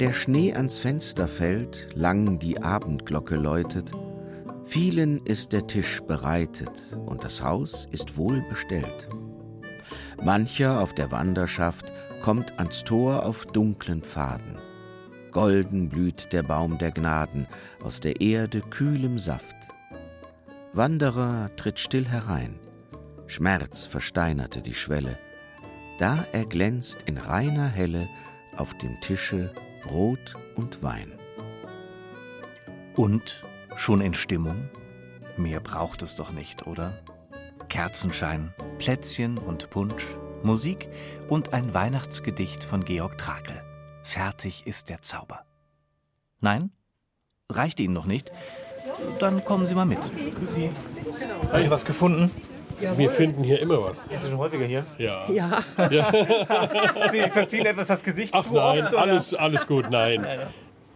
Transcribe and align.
der 0.00 0.14
Schnee 0.14 0.54
ans 0.54 0.78
Fenster 0.78 1.28
fällt, 1.28 1.88
lang 1.94 2.38
die 2.38 2.62
Abendglocke 2.62 3.36
läutet, 3.36 3.92
vielen 4.64 5.24
ist 5.26 5.52
der 5.52 5.66
Tisch 5.66 6.00
bereitet 6.00 6.96
und 7.04 7.22
das 7.22 7.42
Haus 7.42 7.86
ist 7.90 8.16
wohl 8.16 8.42
bestellt. 8.48 9.08
Mancher 10.24 10.80
auf 10.80 10.94
der 10.94 11.12
Wanderschaft 11.12 11.92
kommt 12.22 12.58
ans 12.58 12.82
Tor 12.82 13.26
auf 13.26 13.44
dunklen 13.44 14.02
Pfaden. 14.02 14.56
Golden 15.32 15.90
blüht 15.90 16.32
der 16.32 16.44
Baum 16.44 16.78
der 16.78 16.92
Gnaden 16.92 17.46
aus 17.82 18.00
der 18.00 18.22
Erde 18.22 18.62
kühlem 18.62 19.18
Saft. 19.18 19.56
Wanderer 20.72 21.50
tritt 21.56 21.78
still 21.78 22.06
herein, 22.06 22.58
Schmerz 23.26 23.84
versteinerte 23.84 24.62
die 24.62 24.74
Schwelle, 24.74 25.18
da 25.98 26.24
erglänzt 26.32 27.02
in 27.04 27.18
reiner 27.18 27.68
Helle 27.68 28.08
auf 28.56 28.72
dem 28.78 28.98
Tische 29.02 29.52
Brot 29.82 30.34
und 30.56 30.82
Wein. 30.82 31.12
Und 32.96 33.42
schon 33.76 34.00
in 34.00 34.14
Stimmung? 34.14 34.68
Mehr 35.36 35.60
braucht 35.60 36.02
es 36.02 36.16
doch 36.16 36.32
nicht, 36.32 36.66
oder? 36.66 36.98
Kerzenschein, 37.68 38.52
Plätzchen 38.78 39.38
und 39.38 39.70
Punsch, 39.70 40.04
Musik 40.42 40.88
und 41.28 41.52
ein 41.52 41.72
Weihnachtsgedicht 41.72 42.64
von 42.64 42.84
Georg 42.84 43.16
Trakel. 43.16 43.62
Fertig 44.02 44.66
ist 44.66 44.90
der 44.90 45.02
Zauber. 45.02 45.44
Nein? 46.40 46.70
Reicht 47.48 47.80
Ihnen 47.80 47.94
noch 47.94 48.06
nicht? 48.06 48.30
Dann 49.18 49.44
kommen 49.44 49.66
Sie 49.66 49.74
mal 49.74 49.86
mit. 49.86 50.02
Sie. 50.46 50.70
Haben 51.52 51.62
Sie 51.62 51.70
was 51.70 51.84
gefunden? 51.84 52.30
Wir 52.96 53.10
finden 53.10 53.44
hier 53.44 53.60
immer 53.60 53.82
was. 53.82 54.06
Ist 54.06 54.24
Sie 54.24 54.30
schon 54.30 54.38
häufiger 54.38 54.64
hier? 54.64 54.84
Ja. 54.98 55.30
Ja. 55.30 55.62
Sie 57.12 57.20
verziehen 57.30 57.66
etwas 57.66 57.88
das 57.88 58.02
Gesicht 58.02 58.34
Ach 58.34 58.44
zu 58.44 58.54
nein, 58.54 58.82
oft? 58.82 58.92
Oder? 58.92 59.02
alles, 59.02 59.34
alles 59.34 59.66
gut, 59.66 59.90
nein. 59.90 60.26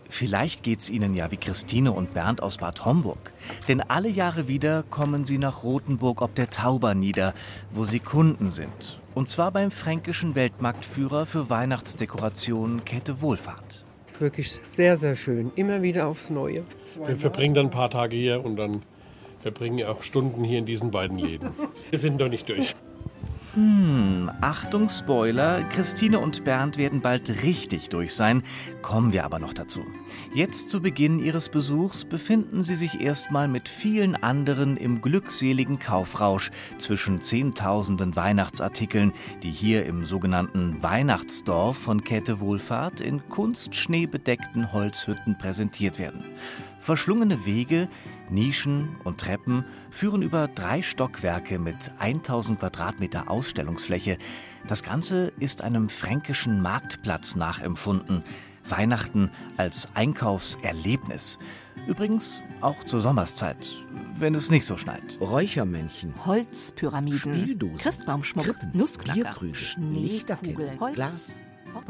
Vielleicht 0.09 0.63
geht's 0.63 0.91
Ihnen 0.91 1.15
ja 1.15 1.31
wie 1.31 1.37
Christine 1.37 1.93
und 1.93 2.15
Bernd 2.15 2.43
aus 2.43 2.59
Bad 2.59 2.85
Homburg. 2.85 3.33
Denn 3.69 3.81
alle 3.81 4.09
Jahre 4.09 4.49
wieder 4.49 4.85
kommen 4.89 5.25
sie 5.25 5.39
nach 5.39 5.63
Rothenburg 5.65 6.23
ob 6.23 6.35
der 6.35 6.51
Tauber 6.51 6.95
nieder, 6.95 7.35
wo 7.73 7.85
sie 7.85 8.01
Kunden 8.01 8.51
sind. 8.51 9.01
Und 9.15 9.29
zwar 9.29 9.51
beim 9.51 9.71
fränkischen 9.71 10.35
Weltmarktführer 10.35 11.27
für 11.27 11.51
Weihnachtsdekorationen 11.51 12.85
Kette 12.85 13.21
Wohlfahrt. 13.21 13.85
Ist 14.07 14.21
wirklich 14.21 14.61
sehr, 14.63 14.97
sehr 14.97 15.17
schön. 15.17 15.51
Immer 15.57 15.83
wieder 15.83 16.07
aufs 16.07 16.31
Neue. 16.31 16.63
Wir 17.05 17.17
verbringen 17.17 17.55
dann 17.55 17.67
ein 17.67 17.71
paar 17.71 17.91
Tage 17.91 18.15
hier 18.15 18.45
und 18.45 18.57
dann 18.57 18.83
verbringen 19.45 19.77
wir 19.77 19.91
auch 19.91 20.03
Stunden 20.03 20.42
hier 20.42 20.59
in 20.59 20.64
diesen 20.64 20.91
beiden 20.91 21.19
Läden. 21.19 21.50
Wir 21.91 21.98
sind 21.98 22.19
noch 22.19 22.31
nicht 22.31 22.48
durch. 22.48 22.75
Achtung 24.41 24.89
Spoiler, 24.89 25.62
Christine 25.64 26.19
und 26.19 26.45
Bernd 26.45 26.77
werden 26.77 27.03
bald 27.03 27.45
richtig 27.45 27.89
durch 27.89 28.14
sein, 28.14 28.42
kommen 28.83 29.12
wir 29.12 29.25
aber 29.25 29.39
noch 29.39 29.53
dazu. 29.53 29.83
Jetzt 30.34 30.70
zu 30.70 30.81
Beginn 30.81 31.20
ihres 31.20 31.51
Besuchs 31.51 32.05
befinden 32.05 32.62
sie 32.62 32.75
sich 32.75 33.01
erstmal 33.01 33.47
mit 33.47 33.69
vielen 33.69 34.17
anderen 34.17 34.77
im 34.77 35.01
glückseligen 35.03 35.79
Kaufrausch 35.79 36.51
zwischen 36.79 37.20
zehntausenden 37.20 38.17
Weihnachtsartikeln, 38.17 39.12
die 39.45 39.53
hier 39.53 39.86
im 39.86 40.05
sogenannten 40.05 40.83
Weihnachtsdorf 40.83 41.79
von 41.79 42.03
Käthe 42.03 42.41
Wohlfahrt 42.41 43.01
in 43.01 43.29
kunstschneebedeckten 43.29 44.73
Holzhütten 44.73 45.39
präsentiert 45.39 46.01
werden. 46.01 46.25
Verschlungene 46.81 47.47
Wege, 47.47 47.89
Nischen 48.35 48.97
und 49.05 49.19
Treppen 49.19 49.65
führen 49.91 50.23
über 50.23 50.49
drei 50.49 50.83
Stockwerke 50.83 51.59
mit 51.59 51.93
1000 51.99 52.59
Quadratmeter 52.59 53.31
Ausstellungsfläche. 53.31 54.19
Das 54.67 54.83
Ganze 54.83 55.33
ist 55.39 55.63
einem 55.63 55.89
fränkischen 55.89 56.61
Marktplatz 56.61 57.36
nachempfunden. 57.36 58.25
Weihnachten 58.69 59.31
als 59.57 59.89
Einkaufserlebnis. 59.95 61.39
Übrigens 61.86 62.41
auch 62.61 62.83
zur 62.85 63.01
Sommerszeit, 63.01 63.69
wenn 64.17 64.35
es 64.35 64.51
nicht 64.51 64.64
so 64.64 64.77
schneit. 64.77 65.19
Räuchermännchen, 65.20 66.14
Holzpyramiden, 66.25 67.19
Spieldosen, 67.19 67.77
Christbaumschmuck, 67.77 68.47
Krippen, 68.47 68.70
Nussknacker, 68.73 69.14
Bierkrüge, 69.14 69.55
Schneekugeln, 69.55 70.03
Lichterketten, 70.03 70.81
Holz, 70.81 70.95
Glas, 70.95 71.41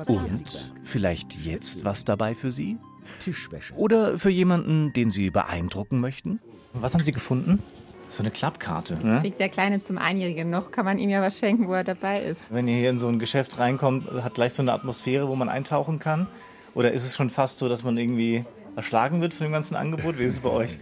Und 0.07 0.73
vielleicht 0.83 1.39
jetzt 1.39 1.85
was 1.85 2.05
dabei 2.05 2.35
für 2.35 2.51
Sie? 2.51 2.79
Tischwäsche. 3.21 3.75
Oder 3.75 4.19
für 4.19 4.31
jemanden, 4.31 4.93
den 4.93 5.11
Sie 5.11 5.31
beeindrucken 5.31 6.01
möchten? 6.01 6.41
Was 6.73 6.95
haben 6.95 7.05
Sie 7.05 7.13
gefunden? 7.13 7.63
So 8.09 8.23
eine 8.23 8.31
Klappkarte. 8.31 8.97
Kriegt 9.23 9.41
der 9.41 9.49
Kleine 9.49 9.83
zum 9.83 9.99
Einjährigen 9.99 10.49
noch, 10.49 10.71
kann 10.71 10.85
man 10.85 10.99
ihm 10.99 11.11
ja 11.11 11.21
was 11.21 11.39
schenken, 11.39 11.67
wo 11.67 11.75
er 11.75 11.85
dabei 11.85 12.21
ist. 12.21 12.41
Wenn 12.51 12.69
ihr 12.69 12.77
hier 12.77 12.91
in 12.91 12.99
so 12.99 13.09
ein 13.09 13.19
Geschäft 13.19 13.59
reinkommt, 13.59 14.11
hat 14.23 14.35
gleich 14.35 14.53
so 14.53 14.63
eine 14.63 14.73
Atmosphäre, 14.73 15.29
wo 15.29 15.35
man 15.35 15.49
eintauchen 15.49 15.99
kann? 15.99 16.29
Oder 16.75 16.93
ist 16.93 17.05
es 17.05 17.17
schon 17.17 17.31
fast 17.31 17.59
so, 17.59 17.69
dass 17.69 17.83
man 17.83 17.97
irgendwie 17.97 18.45
erschlagen 18.77 19.21
wird 19.21 19.33
von 19.33 19.47
dem 19.47 19.53
ganzen 19.53 19.75
Angebot? 19.75 20.19
Wie 20.19 20.25
ist 20.25 20.35
es 20.35 20.41
bei 20.41 20.51
euch? 20.51 20.79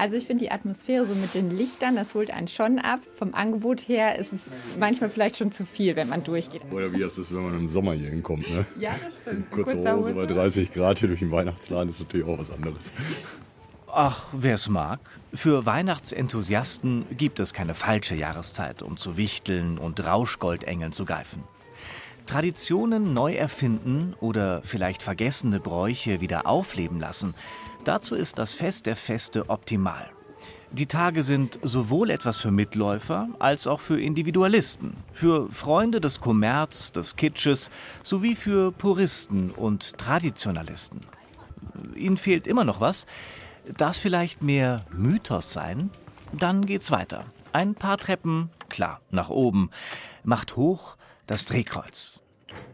Also 0.00 0.16
ich 0.16 0.26
finde 0.26 0.44
die 0.44 0.50
Atmosphäre 0.50 1.04
so 1.04 1.14
mit 1.14 1.34
den 1.34 1.54
Lichtern, 1.54 1.94
das 1.94 2.14
holt 2.14 2.30
einen 2.30 2.48
schon 2.48 2.78
ab. 2.78 3.00
Vom 3.18 3.34
Angebot 3.34 3.86
her 3.86 4.18
ist 4.18 4.32
es 4.32 4.46
manchmal 4.78 5.10
vielleicht 5.10 5.36
schon 5.36 5.52
zu 5.52 5.66
viel, 5.66 5.94
wenn 5.94 6.08
man 6.08 6.24
durchgeht. 6.24 6.62
Oder 6.70 6.90
wie 6.94 7.02
ist 7.02 7.18
es, 7.18 7.34
wenn 7.34 7.42
man 7.42 7.52
im 7.52 7.68
Sommer 7.68 7.92
hier 7.92 8.08
hinkommt, 8.08 8.48
ne? 8.48 8.64
Ja, 8.78 8.92
das 9.04 9.18
stimmt. 9.20 9.50
Kurze 9.50 9.94
Hose 9.94 10.14
bei 10.14 10.24
30 10.24 10.72
Grad 10.72 11.00
hier 11.00 11.08
durch 11.08 11.20
den 11.20 11.30
Weihnachtsladen 11.30 11.90
ist 11.90 12.00
natürlich 12.00 12.26
auch 12.26 12.38
was 12.38 12.50
anderes. 12.50 12.94
Ach, 13.92 14.28
wer 14.32 14.54
es 14.54 14.70
mag. 14.70 15.00
Für 15.34 15.66
Weihnachtsenthusiasten 15.66 17.04
gibt 17.18 17.38
es 17.38 17.52
keine 17.52 17.74
falsche 17.74 18.14
Jahreszeit, 18.14 18.82
um 18.82 18.96
zu 18.96 19.18
Wichteln 19.18 19.76
und 19.76 20.02
Rauschgoldengeln 20.02 20.92
zu 20.92 21.04
greifen. 21.04 21.44
Traditionen 22.24 23.12
neu 23.12 23.34
erfinden 23.34 24.14
oder 24.20 24.62
vielleicht 24.62 25.02
vergessene 25.02 25.60
Bräuche 25.60 26.22
wieder 26.22 26.46
aufleben 26.46 27.00
lassen, 27.00 27.34
dazu 27.84 28.14
ist 28.14 28.38
das 28.38 28.52
Fest 28.52 28.86
der 28.86 28.96
Feste 28.96 29.48
optimal. 29.48 30.10
Die 30.72 30.86
Tage 30.86 31.24
sind 31.24 31.58
sowohl 31.62 32.10
etwas 32.10 32.38
für 32.38 32.52
Mitläufer 32.52 33.28
als 33.40 33.66
auch 33.66 33.80
für 33.80 34.00
Individualisten, 34.00 34.96
für 35.12 35.50
Freunde 35.50 36.00
des 36.00 36.20
Kommerz, 36.20 36.92
des 36.92 37.16
Kitsches 37.16 37.70
sowie 38.04 38.36
für 38.36 38.70
Puristen 38.70 39.50
und 39.50 39.98
Traditionalisten. 39.98 41.00
Ihnen 41.96 42.16
fehlt 42.16 42.46
immer 42.46 42.64
noch 42.64 42.80
was? 42.80 43.06
Das 43.76 43.98
vielleicht 43.98 44.42
mehr 44.42 44.84
Mythos 44.92 45.52
sein? 45.52 45.90
Dann 46.32 46.66
geht's 46.66 46.92
weiter. 46.92 47.24
Ein 47.52 47.74
paar 47.74 47.98
Treppen, 47.98 48.50
klar, 48.68 49.00
nach 49.10 49.28
oben. 49.28 49.70
Macht 50.22 50.54
hoch 50.56 50.96
das 51.26 51.46
Drehkreuz. 51.46 52.22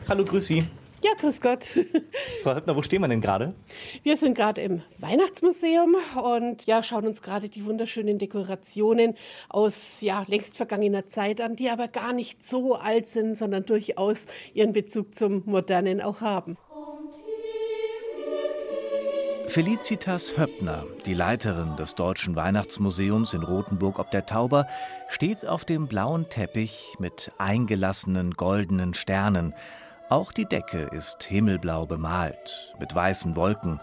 Hallo, 0.06 0.24
grüß 0.24 0.46
Sie. 0.46 0.66
Ja, 1.06 1.12
grüß 1.20 1.40
Gott. 1.40 1.64
Frau 2.42 2.56
Höppner, 2.56 2.74
wo 2.74 2.82
stehen 2.82 3.00
wir 3.00 3.06
denn 3.06 3.20
gerade? 3.20 3.54
Wir 4.02 4.16
sind 4.16 4.36
gerade 4.36 4.60
im 4.60 4.82
Weihnachtsmuseum 4.98 5.94
und 6.20 6.66
ja, 6.66 6.82
schauen 6.82 7.06
uns 7.06 7.22
gerade 7.22 7.48
die 7.48 7.64
wunderschönen 7.64 8.18
Dekorationen 8.18 9.14
aus 9.48 10.00
ja, 10.00 10.24
längst 10.26 10.56
vergangener 10.56 11.06
Zeit 11.06 11.40
an, 11.40 11.54
die 11.54 11.70
aber 11.70 11.86
gar 11.86 12.12
nicht 12.12 12.42
so 12.42 12.74
alt 12.74 13.08
sind, 13.08 13.36
sondern 13.36 13.64
durchaus 13.64 14.26
ihren 14.52 14.72
Bezug 14.72 15.14
zum 15.14 15.44
Modernen 15.46 16.00
auch 16.00 16.22
haben. 16.22 16.56
Felicitas 19.46 20.36
Höppner, 20.36 20.86
die 21.06 21.14
Leiterin 21.14 21.76
des 21.76 21.94
Deutschen 21.94 22.34
Weihnachtsmuseums 22.34 23.32
in 23.32 23.44
Rothenburg 23.44 24.00
ob 24.00 24.10
der 24.10 24.26
Tauber, 24.26 24.66
steht 25.06 25.46
auf 25.46 25.64
dem 25.64 25.86
blauen 25.86 26.28
Teppich 26.28 26.96
mit 26.98 27.30
eingelassenen 27.38 28.32
goldenen 28.32 28.92
Sternen. 28.92 29.54
Auch 30.08 30.30
die 30.30 30.44
Decke 30.44 30.88
ist 30.92 31.24
himmelblau 31.24 31.84
bemalt, 31.86 32.72
mit 32.78 32.94
weißen 32.94 33.34
Wolken. 33.34 33.80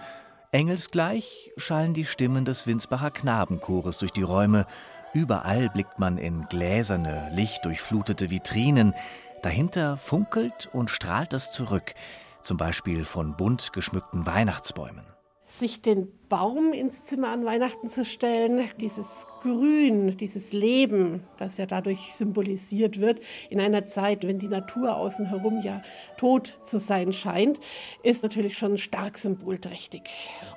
Engelsgleich 0.51 1.51
schallen 1.57 1.93
die 1.93 2.05
Stimmen 2.05 2.45
des 2.45 2.65
Winsbacher 2.65 3.11
Knabenchores 3.11 3.97
durch 3.97 4.11
die 4.11 4.21
Räume. 4.21 4.65
Überall 5.13 5.69
blickt 5.69 5.99
man 5.99 6.17
in 6.17 6.45
gläserne, 6.47 7.29
lichtdurchflutete 7.33 8.29
Vitrinen. 8.29 8.93
Dahinter 9.41 9.97
funkelt 9.97 10.69
und 10.71 10.89
strahlt 10.89 11.33
es 11.33 11.51
zurück, 11.51 11.93
zum 12.41 12.55
Beispiel 12.55 13.03
von 13.03 13.35
bunt 13.35 13.73
geschmückten 13.73 14.25
Weihnachtsbäumen. 14.25 15.05
sich 15.43 15.81
den 15.81 16.07
Baum 16.29 16.73
ins 16.73 17.03
Zimmer 17.03 17.29
an 17.29 17.45
Weihnachten 17.45 17.87
zu 17.87 18.05
stellen, 18.05 18.63
dieses 18.79 19.27
Grün, 19.41 20.17
dieses 20.17 20.53
Leben, 20.53 21.23
das 21.37 21.57
ja 21.57 21.65
dadurch 21.65 22.13
symbolisiert 22.13 22.99
wird, 22.99 23.19
in 23.49 23.59
einer 23.59 23.87
Zeit, 23.87 24.25
wenn 24.25 24.39
die 24.39 24.47
Natur 24.47 24.95
außen 24.95 25.27
herum 25.27 25.61
ja 25.61 25.81
tot 26.17 26.59
zu 26.65 26.79
sein 26.79 27.13
scheint, 27.13 27.59
ist 28.03 28.23
natürlich 28.23 28.57
schon 28.57 28.77
stark 28.77 29.17
symbolträchtig. 29.17 30.03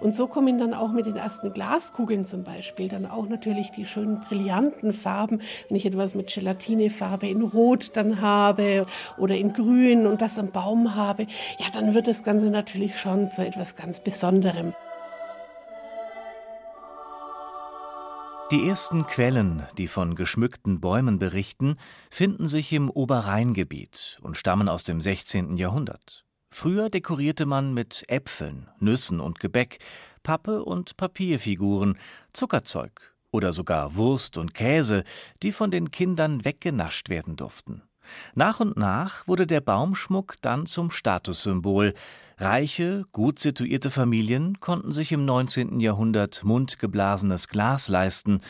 Und 0.01 0.15
so 0.15 0.29
kommen 0.29 0.59
dann 0.59 0.73
auch 0.73 0.93
mit 0.93 1.07
den 1.07 1.17
ersten 1.17 1.53
Glaskugeln 1.53 2.25
zum 2.25 2.45
Beispiel 2.45 2.89
dann 2.89 3.05
auch 3.05 3.29
natürlich 3.29 3.71
die 3.71 3.87
schönen 3.87 4.21
brillanten 4.21 4.93
Farben, 4.93 5.41
wenn 5.69 5.77
ich 5.77 5.85
etwas 5.85 6.15
mit 6.15 6.33
Gelatinefarbe 6.33 7.29
in 7.29 7.43
Rot 7.43 7.97
dann 7.97 8.21
habe 8.21 8.87
oder 9.19 9.37
in 9.37 9.53
Grün 9.53 10.07
und 10.07 10.23
das 10.23 10.39
am 10.39 10.53
Baum 10.53 10.95
habe, 10.95 11.25
ja, 11.59 11.67
dann 11.75 11.93
wird 11.93 12.07
das 12.07 12.23
Ganze 12.23 12.47
natürlich 12.47 12.99
schon 12.99 13.31
zu 13.31 13.45
etwas 13.45 13.75
ganz 13.75 14.01
Besonderem. 14.01 14.73
Die 18.53 18.69
ersten 18.69 19.09
Quellen, 19.09 19.67
die 19.77 19.89
von 19.89 20.15
geschmückten 20.15 20.81
Bäumen 20.81 21.19
berichten, 21.19 21.79
finden 22.13 22.47
sich 22.47 22.73
im 22.73 22.89
Oberrheingebiet 22.91 24.19
und 24.23 24.37
stammen 24.37 24.69
aus 24.69 24.85
dem 24.85 25.01
16. 25.01 25.57
Jahrhundert. 25.57 26.25
Früher 26.53 26.89
dekorierte 26.89 27.45
man 27.45 27.75
mit 27.75 28.05
Äpfeln, 28.07 28.69
Nüssen 28.79 29.19
und 29.19 29.41
Gebäck, 29.41 29.81
Pappe 30.23 30.65
und 30.65 30.97
Papierfiguren, 30.97 31.99
Zuckerzeug 32.33 33.17
oder 33.33 33.53
sogar 33.53 33.97
Wurst 33.97 34.39
und 34.39 34.55
Käse, 34.55 35.03
die 35.43 35.51
von 35.51 35.73
den 35.73 35.91
Kindern 35.91 36.45
weggenascht 36.45 37.09
werden 37.09 37.35
durften. 37.35 37.83
Nach 38.35 38.61
und 38.61 38.77
nach 38.77 39.27
wurde 39.27 39.47
der 39.47 39.61
Baumschmuck 39.61 40.37
dann 40.43 40.67
zum 40.67 40.91
Statussymbol. 40.91 41.95
Reiche, 42.39 43.05
gut 43.13 43.39
situierte 43.39 43.91
Familien 43.91 44.61
konnten 44.61 44.93
sich 44.93 45.13
im 45.13 45.25
19. 45.25 45.81
Jahrhundert 45.81 46.45
mundgeblasenes 46.45 47.49
Glas 47.49 47.89
leisten, 47.89 48.41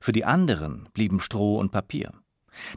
für 0.00 0.12
die 0.12 0.24
anderen 0.24 0.88
blieben 0.92 1.20
Stroh 1.20 1.58
und 1.58 1.72
Papier. 1.72 2.12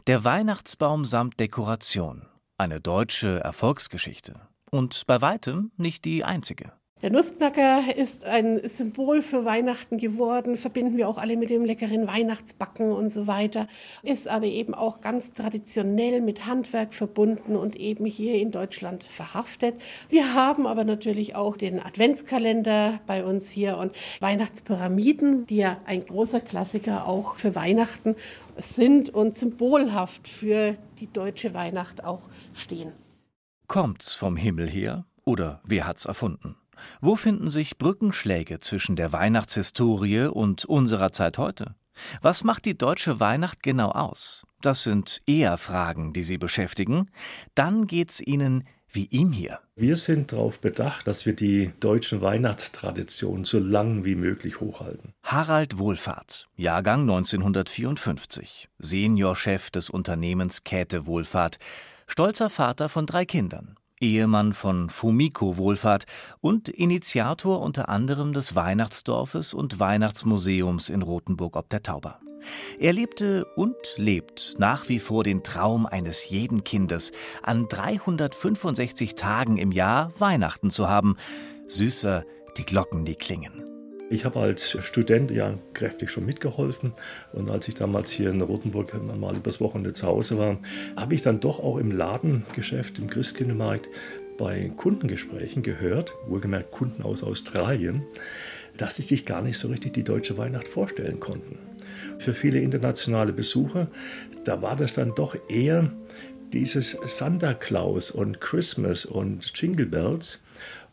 Der 0.06 0.24
Weihnachtsbaum 0.24 1.04
samt 1.04 1.38
Dekoration, 1.38 2.26
eine 2.56 2.80
deutsche 2.80 3.40
Erfolgsgeschichte 3.40 4.34
und 4.70 5.06
bei 5.06 5.20
weitem 5.20 5.70
nicht 5.76 6.04
die 6.04 6.24
einzige. 6.24 6.72
Der 7.00 7.12
Nussknacker 7.12 7.96
ist 7.96 8.24
ein 8.24 8.60
Symbol 8.68 9.22
für 9.22 9.44
Weihnachten 9.44 9.98
geworden, 9.98 10.56
verbinden 10.56 10.96
wir 10.96 11.08
auch 11.08 11.16
alle 11.16 11.36
mit 11.36 11.48
dem 11.48 11.64
leckeren 11.64 12.08
Weihnachtsbacken 12.08 12.90
und 12.90 13.10
so 13.10 13.28
weiter, 13.28 13.68
ist 14.02 14.26
aber 14.26 14.46
eben 14.46 14.74
auch 14.74 15.00
ganz 15.00 15.32
traditionell 15.32 16.20
mit 16.20 16.46
Handwerk 16.46 16.94
verbunden 16.94 17.54
und 17.54 17.76
eben 17.76 18.04
hier 18.04 18.34
in 18.34 18.50
Deutschland 18.50 19.04
verhaftet. 19.04 19.80
Wir 20.08 20.34
haben 20.34 20.66
aber 20.66 20.82
natürlich 20.82 21.36
auch 21.36 21.56
den 21.56 21.78
Adventskalender 21.78 22.98
bei 23.06 23.24
uns 23.24 23.48
hier 23.48 23.76
und 23.76 23.92
Weihnachtspyramiden, 24.18 25.46
die 25.46 25.58
ja 25.58 25.80
ein 25.84 26.04
großer 26.04 26.40
Klassiker 26.40 27.06
auch 27.06 27.36
für 27.36 27.54
Weihnachten 27.54 28.16
sind 28.56 29.10
und 29.10 29.36
symbolhaft 29.36 30.26
für 30.26 30.74
die 30.98 31.06
deutsche 31.12 31.54
Weihnacht 31.54 32.02
auch 32.02 32.22
stehen. 32.54 32.92
Kommt's 33.68 34.14
vom 34.14 34.36
Himmel 34.36 34.68
her 34.68 35.04
oder 35.24 35.60
wer 35.64 35.86
hat's 35.86 36.04
erfunden? 36.04 36.56
Wo 37.00 37.16
finden 37.16 37.48
sich 37.48 37.78
Brückenschläge 37.78 38.58
zwischen 38.58 38.96
der 38.96 39.12
Weihnachtshistorie 39.12 40.26
und 40.26 40.64
unserer 40.64 41.12
Zeit 41.12 41.38
heute? 41.38 41.74
Was 42.22 42.44
macht 42.44 42.64
die 42.64 42.78
deutsche 42.78 43.20
Weihnacht 43.20 43.62
genau 43.62 43.90
aus? 43.90 44.44
Das 44.60 44.82
sind 44.82 45.20
eher 45.26 45.58
Fragen, 45.58 46.12
die 46.12 46.22
Sie 46.22 46.38
beschäftigen. 46.38 47.10
Dann 47.54 47.86
geht's 47.86 48.20
Ihnen 48.20 48.64
wie 48.90 49.06
ihm 49.06 49.32
hier. 49.32 49.60
Wir 49.76 49.96
sind 49.96 50.32
darauf 50.32 50.60
bedacht, 50.60 51.06
dass 51.06 51.26
wir 51.26 51.34
die 51.34 51.72
deutschen 51.80 52.20
Weihnachtstraditionen 52.20 53.44
so 53.44 53.58
lang 53.58 54.04
wie 54.04 54.14
möglich 54.14 54.60
hochhalten. 54.60 55.12
Harald 55.22 55.78
Wohlfahrt, 55.78 56.48
Jahrgang 56.56 57.02
1954, 57.02 58.68
Seniorchef 58.78 59.70
des 59.70 59.90
Unternehmens 59.90 60.64
Käthe 60.64 61.06
Wohlfahrt, 61.06 61.58
stolzer 62.06 62.50
Vater 62.50 62.88
von 62.88 63.06
drei 63.06 63.24
Kindern. 63.24 63.77
Ehemann 64.00 64.52
von 64.52 64.90
Fumiko 64.90 65.56
Wohlfahrt 65.56 66.04
und 66.40 66.68
Initiator 66.68 67.60
unter 67.60 67.88
anderem 67.88 68.32
des 68.32 68.54
Weihnachtsdorfes 68.54 69.54
und 69.54 69.80
Weihnachtsmuseums 69.80 70.88
in 70.88 71.02
Rothenburg 71.02 71.56
ob 71.56 71.68
der 71.68 71.82
Tauber. 71.82 72.20
Er 72.78 72.92
lebte 72.92 73.44
und 73.56 73.76
lebt 73.96 74.54
nach 74.58 74.88
wie 74.88 74.98
vor 74.98 75.24
den 75.24 75.42
Traum 75.42 75.86
eines 75.86 76.30
jeden 76.30 76.64
Kindes, 76.64 77.12
an 77.42 77.66
365 77.68 79.14
Tagen 79.14 79.58
im 79.58 79.72
Jahr 79.72 80.12
Weihnachten 80.18 80.70
zu 80.70 80.88
haben. 80.88 81.16
Süßer 81.66 82.24
die 82.56 82.64
Glocken, 82.64 83.04
die 83.04 83.16
klingen. 83.16 83.67
Ich 84.10 84.24
habe 84.24 84.40
als 84.40 84.76
Student 84.84 85.30
ja 85.30 85.58
kräftig 85.74 86.10
schon 86.10 86.24
mitgeholfen 86.24 86.94
und 87.32 87.50
als 87.50 87.68
ich 87.68 87.74
damals 87.74 88.10
hier 88.10 88.30
in 88.30 88.40
Rothenburg 88.40 88.94
mal 89.18 89.36
übers 89.36 89.60
Wochenende 89.60 89.92
zu 89.92 90.06
Hause 90.06 90.38
war, 90.38 90.58
habe 90.96 91.14
ich 91.14 91.20
dann 91.20 91.40
doch 91.40 91.58
auch 91.58 91.76
im 91.76 91.92
Ladengeschäft, 91.92 92.98
im 92.98 93.10
Christkindlmarkt 93.10 93.88
bei 94.38 94.72
Kundengesprächen 94.76 95.62
gehört, 95.62 96.14
wohlgemerkt 96.26 96.70
Kunden 96.70 97.02
aus 97.02 97.22
Australien, 97.22 98.02
dass 98.78 98.96
sie 98.96 99.02
sich 99.02 99.26
gar 99.26 99.42
nicht 99.42 99.58
so 99.58 99.68
richtig 99.68 99.92
die 99.92 100.04
deutsche 100.04 100.38
Weihnacht 100.38 100.68
vorstellen 100.68 101.20
konnten. 101.20 101.58
Für 102.18 102.32
viele 102.32 102.60
internationale 102.60 103.32
Besucher, 103.34 103.88
da 104.44 104.62
war 104.62 104.76
das 104.76 104.94
dann 104.94 105.14
doch 105.14 105.36
eher 105.48 105.90
dieses 106.52 106.96
Santa 107.04 107.52
Claus 107.52 108.10
und 108.10 108.40
Christmas 108.40 109.04
und 109.04 109.52
Jingle 109.54 109.86
Bells. 109.86 110.40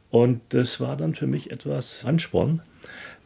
Und 0.09 0.41
das 0.49 0.79
war 0.79 0.95
dann 0.95 1.15
für 1.15 1.27
mich 1.27 1.51
etwas 1.51 2.05
Ansporn, 2.05 2.61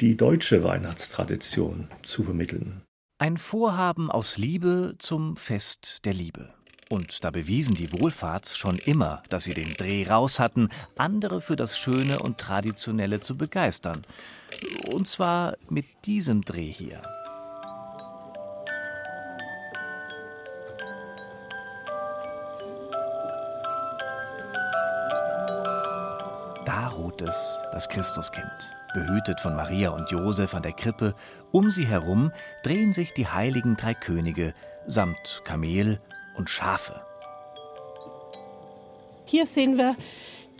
die 0.01 0.17
deutsche 0.17 0.63
Weihnachtstradition 0.63 1.87
zu 2.03 2.23
vermitteln. 2.23 2.81
Ein 3.19 3.37
Vorhaben 3.37 4.09
aus 4.09 4.37
Liebe 4.37 4.95
zum 4.97 5.35
Fest 5.35 6.05
der 6.05 6.13
Liebe. 6.13 6.49
Und 6.89 7.23
da 7.23 7.29
bewiesen 7.29 7.75
die 7.75 7.91
Wohlfahrts 7.91 8.57
schon 8.57 8.77
immer, 8.77 9.21
dass 9.29 9.43
sie 9.43 9.53
den 9.53 9.73
Dreh 9.73 10.07
raus 10.07 10.39
hatten, 10.39 10.69
andere 10.95 11.39
für 11.39 11.55
das 11.55 11.77
Schöne 11.77 12.19
und 12.19 12.39
Traditionelle 12.39 13.19
zu 13.19 13.37
begeistern. 13.37 14.01
Und 14.93 15.07
zwar 15.07 15.55
mit 15.69 15.85
diesem 16.05 16.43
Dreh 16.43 16.71
hier. 16.71 17.01
Ruht 27.19 27.27
es, 27.27 27.59
das 27.71 27.89
Christuskind 27.89 28.73
behütet 28.93 29.41
von 29.41 29.55
Maria 29.55 29.89
und 29.89 30.09
Josef 30.09 30.53
an 30.53 30.63
der 30.63 30.71
Krippe, 30.71 31.15
um 31.51 31.69
sie 31.69 31.85
herum 31.85 32.31
drehen 32.63 32.93
sich 32.93 33.13
die 33.13 33.27
heiligen 33.27 33.75
drei 33.75 33.93
Könige 33.93 34.53
samt 34.87 35.41
Kamel 35.43 35.99
und 36.37 36.49
Schafe. 36.49 37.01
Hier 39.25 39.45
sehen 39.45 39.77
wir 39.77 39.95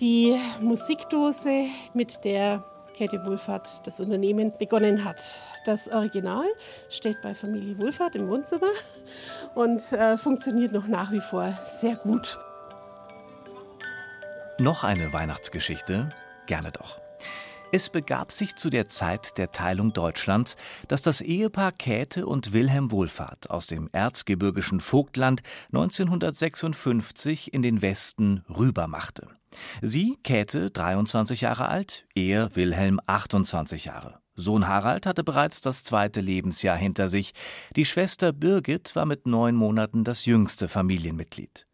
die 0.01 0.37
Musikdose, 0.59 1.67
mit 1.93 2.23
der 2.25 2.63
Käthe 2.95 3.25
Wohlfahrt 3.25 3.87
das 3.87 3.99
Unternehmen 4.01 4.51
begonnen 4.57 5.05
hat. 5.05 5.21
Das 5.65 5.89
Original 5.89 6.47
steht 6.89 7.21
bei 7.21 7.33
Familie 7.33 7.79
Wohlfahrt 7.79 8.15
im 8.15 8.27
Wohnzimmer 8.27 8.71
und 9.55 9.91
äh, 9.93 10.17
funktioniert 10.17 10.73
noch 10.73 10.87
nach 10.87 11.11
wie 11.11 11.21
vor 11.21 11.57
sehr 11.65 11.95
gut. 11.95 12.37
Noch 14.59 14.83
eine 14.83 15.13
Weihnachtsgeschichte? 15.13 16.09
Gerne 16.49 16.71
doch. 16.71 16.99
Es 17.71 17.91
begab 17.91 18.31
sich 18.31 18.55
zu 18.55 18.71
der 18.71 18.89
Zeit 18.89 19.37
der 19.37 19.51
Teilung 19.51 19.93
Deutschlands, 19.93 20.57
dass 20.87 21.03
das 21.03 21.21
Ehepaar 21.21 21.71
Käthe 21.71 22.25
und 22.25 22.53
Wilhelm 22.53 22.89
Wohlfahrt 22.89 23.51
aus 23.51 23.67
dem 23.67 23.87
erzgebirgischen 23.91 24.79
Vogtland 24.79 25.43
1956 25.67 27.53
in 27.53 27.61
den 27.61 27.83
Westen 27.83 28.43
rübermachte. 28.49 29.27
Sie, 29.81 30.17
Käthe, 30.23 30.69
23 30.71 31.41
Jahre 31.41 31.67
alt, 31.67 32.05
er, 32.15 32.55
Wilhelm, 32.55 32.99
28 33.05 33.85
Jahre. 33.85 34.19
Sohn 34.35 34.67
Harald 34.67 35.05
hatte 35.05 35.23
bereits 35.23 35.59
das 35.61 35.83
zweite 35.83 36.21
Lebensjahr 36.21 36.77
hinter 36.77 37.09
sich. 37.09 37.33
Die 37.75 37.85
Schwester 37.85 38.31
Birgit 38.31 38.95
war 38.95 39.05
mit 39.05 39.27
neun 39.27 39.55
Monaten 39.55 40.03
das 40.03 40.25
jüngste 40.25 40.69
Familienmitglied. 40.69 41.67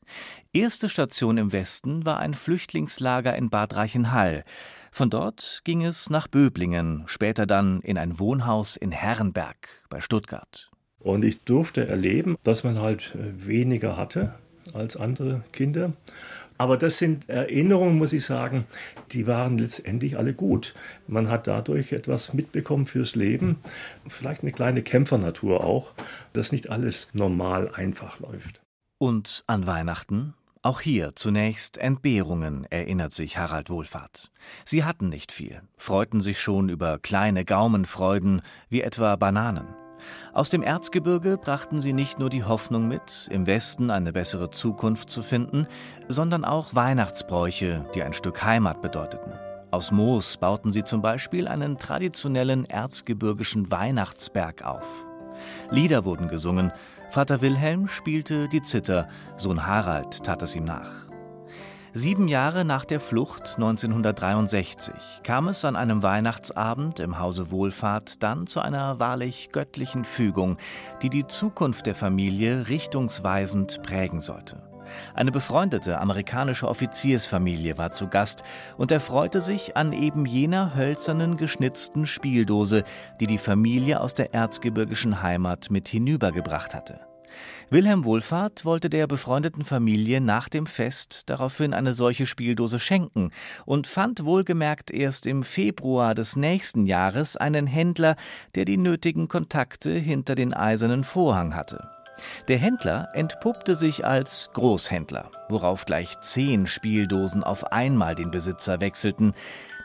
Erste 0.52 0.90
Station 0.90 1.38
im 1.38 1.52
Westen 1.52 2.06
war 2.06 2.20
ein 2.20 2.34
Flüchtlingslager 2.34 3.36
in 3.36 3.50
Bad 3.50 3.76
Reichenhall. 3.76 4.44
Von 4.92 5.10
dort 5.10 5.62
ging 5.64 5.84
es 5.84 6.10
nach 6.10 6.28
Böblingen, 6.28 7.04
später 7.08 7.46
dann 7.46 7.82
in 7.82 7.98
ein 7.98 8.20
Wohnhaus 8.20 8.78
in 8.78 8.92
Herrenberg 8.92 9.84
bei 9.90 10.02
Stuttgart. 10.02 10.72
Und 11.00 11.24
ich 11.24 11.42
durfte 11.42 11.88
erleben, 11.88 12.36
dass 12.44 12.64
man 12.64 12.80
halt 12.80 13.14
äh, 13.16 13.46
weniger 13.46 13.98
hatte 13.98 14.34
als 14.74 14.98
andere 14.98 15.44
Kinder. 15.52 15.94
Aber 16.58 16.78
das 16.78 16.98
sind 16.98 17.28
Erinnerungen, 17.30 17.98
muss 17.98 18.14
ich 18.14 18.26
sagen, 18.26 18.66
die 19.12 19.28
waren 19.28 19.58
letztendlich 19.58 20.18
alle 20.18 20.34
gut. 20.34 20.74
Man 21.08 21.30
hat 21.30 21.48
dadurch 21.48 21.92
etwas 21.92 22.34
mitbekommen 22.34 22.86
fürs 22.86 23.16
Leben, 23.16 23.58
vielleicht 24.08 24.42
eine 24.42 24.52
kleine 24.52 24.82
Kämpfernatur 24.82 25.64
auch, 25.64 25.94
dass 26.34 26.52
nicht 26.52 26.70
alles 26.70 27.10
normal 27.14 27.72
einfach 27.74 28.20
läuft. 28.20 28.62
Und 28.98 29.44
an 29.48 29.68
Weihnachten? 29.68 30.34
Auch 30.62 30.82
hier 30.82 31.14
zunächst 31.14 31.78
Entbehrungen, 31.78 32.66
erinnert 32.72 33.12
sich 33.12 33.38
Harald 33.38 33.70
Wohlfahrt. 33.70 34.32
Sie 34.64 34.84
hatten 34.84 35.10
nicht 35.10 35.32
viel, 35.32 35.62
freuten 35.78 36.22
sich 36.22 36.42
schon 36.42 36.70
über 36.70 36.98
kleine 36.98 37.46
Gaumenfreuden, 37.46 38.42
wie 38.70 38.82
etwa 38.82 39.16
Bananen. 39.16 39.76
Aus 40.34 40.50
dem 40.50 40.64
Erzgebirge 40.64 41.38
brachten 41.38 41.82
sie 41.82 41.94
nicht 41.94 42.20
nur 42.20 42.30
die 42.30 42.44
Hoffnung 42.44 42.88
mit, 42.88 43.28
im 43.32 43.48
Westen 43.48 43.92
eine 43.92 44.14
bessere 44.14 44.52
Zukunft 44.52 45.10
zu 45.10 45.24
finden, 45.24 45.68
sondern 46.08 46.46
auch 46.46 46.76
Weihnachtsbräuche, 46.76 47.86
die 47.96 48.04
ein 48.04 48.14
Stück 48.14 48.44
Heimat 48.44 48.82
bedeuteten. 48.82 49.34
Aus 49.72 49.92
Moos 49.92 50.38
bauten 50.38 50.72
sie 50.72 50.84
zum 50.84 51.02
Beispiel 51.02 51.48
einen 51.48 51.78
traditionellen 51.78 52.66
erzgebirgischen 52.66 53.72
Weihnachtsberg 53.72 54.64
auf. 54.64 54.88
Lieder 55.70 56.06
wurden 56.06 56.28
gesungen, 56.28 56.72
Vater 57.10 57.42
Wilhelm 57.42 57.88
spielte 57.88 58.48
die 58.48 58.62
Zither, 58.62 59.10
Sohn 59.38 59.66
Harald 59.66 60.24
tat 60.24 60.42
es 60.44 60.56
ihm 60.56 60.66
nach. 60.66 61.08
Sieben 61.98 62.28
Jahre 62.28 62.66
nach 62.66 62.84
der 62.84 63.00
Flucht 63.00 63.54
1963 63.56 64.94
kam 65.24 65.48
es 65.48 65.64
an 65.64 65.78
einem 65.78 66.04
Weihnachtsabend 66.04 67.00
im 67.00 67.20
Hause 67.20 67.52
Wohlfahrt 67.52 68.22
dann 68.22 68.48
zu 68.48 68.60
einer 68.60 69.00
wahrlich 69.00 69.54
göttlichen 69.54 70.04
Fügung, 70.04 70.58
die 71.02 71.10
die 71.10 71.26
Zukunft 71.26 71.86
der 71.86 71.96
Familie 71.96 72.68
richtungsweisend 72.68 73.82
prägen 73.82 74.20
sollte. 74.20 74.62
Eine 75.14 75.32
befreundete 75.32 75.98
amerikanische 76.02 76.68
Offiziersfamilie 76.68 77.78
war 77.78 77.94
zu 77.94 78.10
Gast 78.10 78.44
und 78.76 78.92
erfreute 78.92 79.40
sich 79.40 79.78
an 79.78 79.94
eben 79.94 80.26
jener 80.26 80.76
hölzernen 80.76 81.38
geschnitzten 81.38 82.08
Spieldose, 82.08 82.84
die 83.22 83.26
die 83.26 83.38
Familie 83.38 84.02
aus 84.02 84.14
der 84.14 84.34
erzgebirgischen 84.34 85.24
Heimat 85.24 85.72
mit 85.72 85.88
hinübergebracht 85.88 86.76
hatte. 86.76 87.00
Wilhelm 87.70 88.06
Wohlfahrt 88.06 88.66
wollte 88.66 88.90
der 88.90 89.08
befreundeten 89.08 89.64
Familie 89.64 90.22
nach 90.22 90.50
dem 90.50 90.68
Fest 90.68 91.30
daraufhin 91.30 91.74
eine 91.74 91.94
solche 91.94 92.26
Spieldose 92.26 92.80
schenken 92.80 93.32
und 93.66 93.88
fand 93.88 94.24
wohlgemerkt 94.26 94.92
erst 94.92 95.26
im 95.26 95.44
Februar 95.44 96.16
des 96.16 96.36
nächsten 96.36 96.86
Jahres 96.86 97.38
einen 97.38 97.68
Händler, 97.68 98.16
der 98.56 98.66
die 98.66 98.78
nötigen 98.78 99.28
Kontakte 99.28 99.92
hinter 99.92 100.36
den 100.36 100.54
eisernen 100.54 101.04
Vorhang 101.04 101.56
hatte. 101.56 101.95
Der 102.48 102.58
Händler 102.58 103.10
entpuppte 103.14 103.76
sich 103.76 104.06
als 104.06 104.50
Großhändler, 104.54 105.32
worauf 105.50 105.86
gleich 105.86 106.20
zehn 106.20 106.68
Spieldosen 106.68 107.44
auf 107.44 107.72
einmal 107.72 108.16
den 108.16 108.32
Besitzer 108.32 108.80
wechselten. 108.82 109.34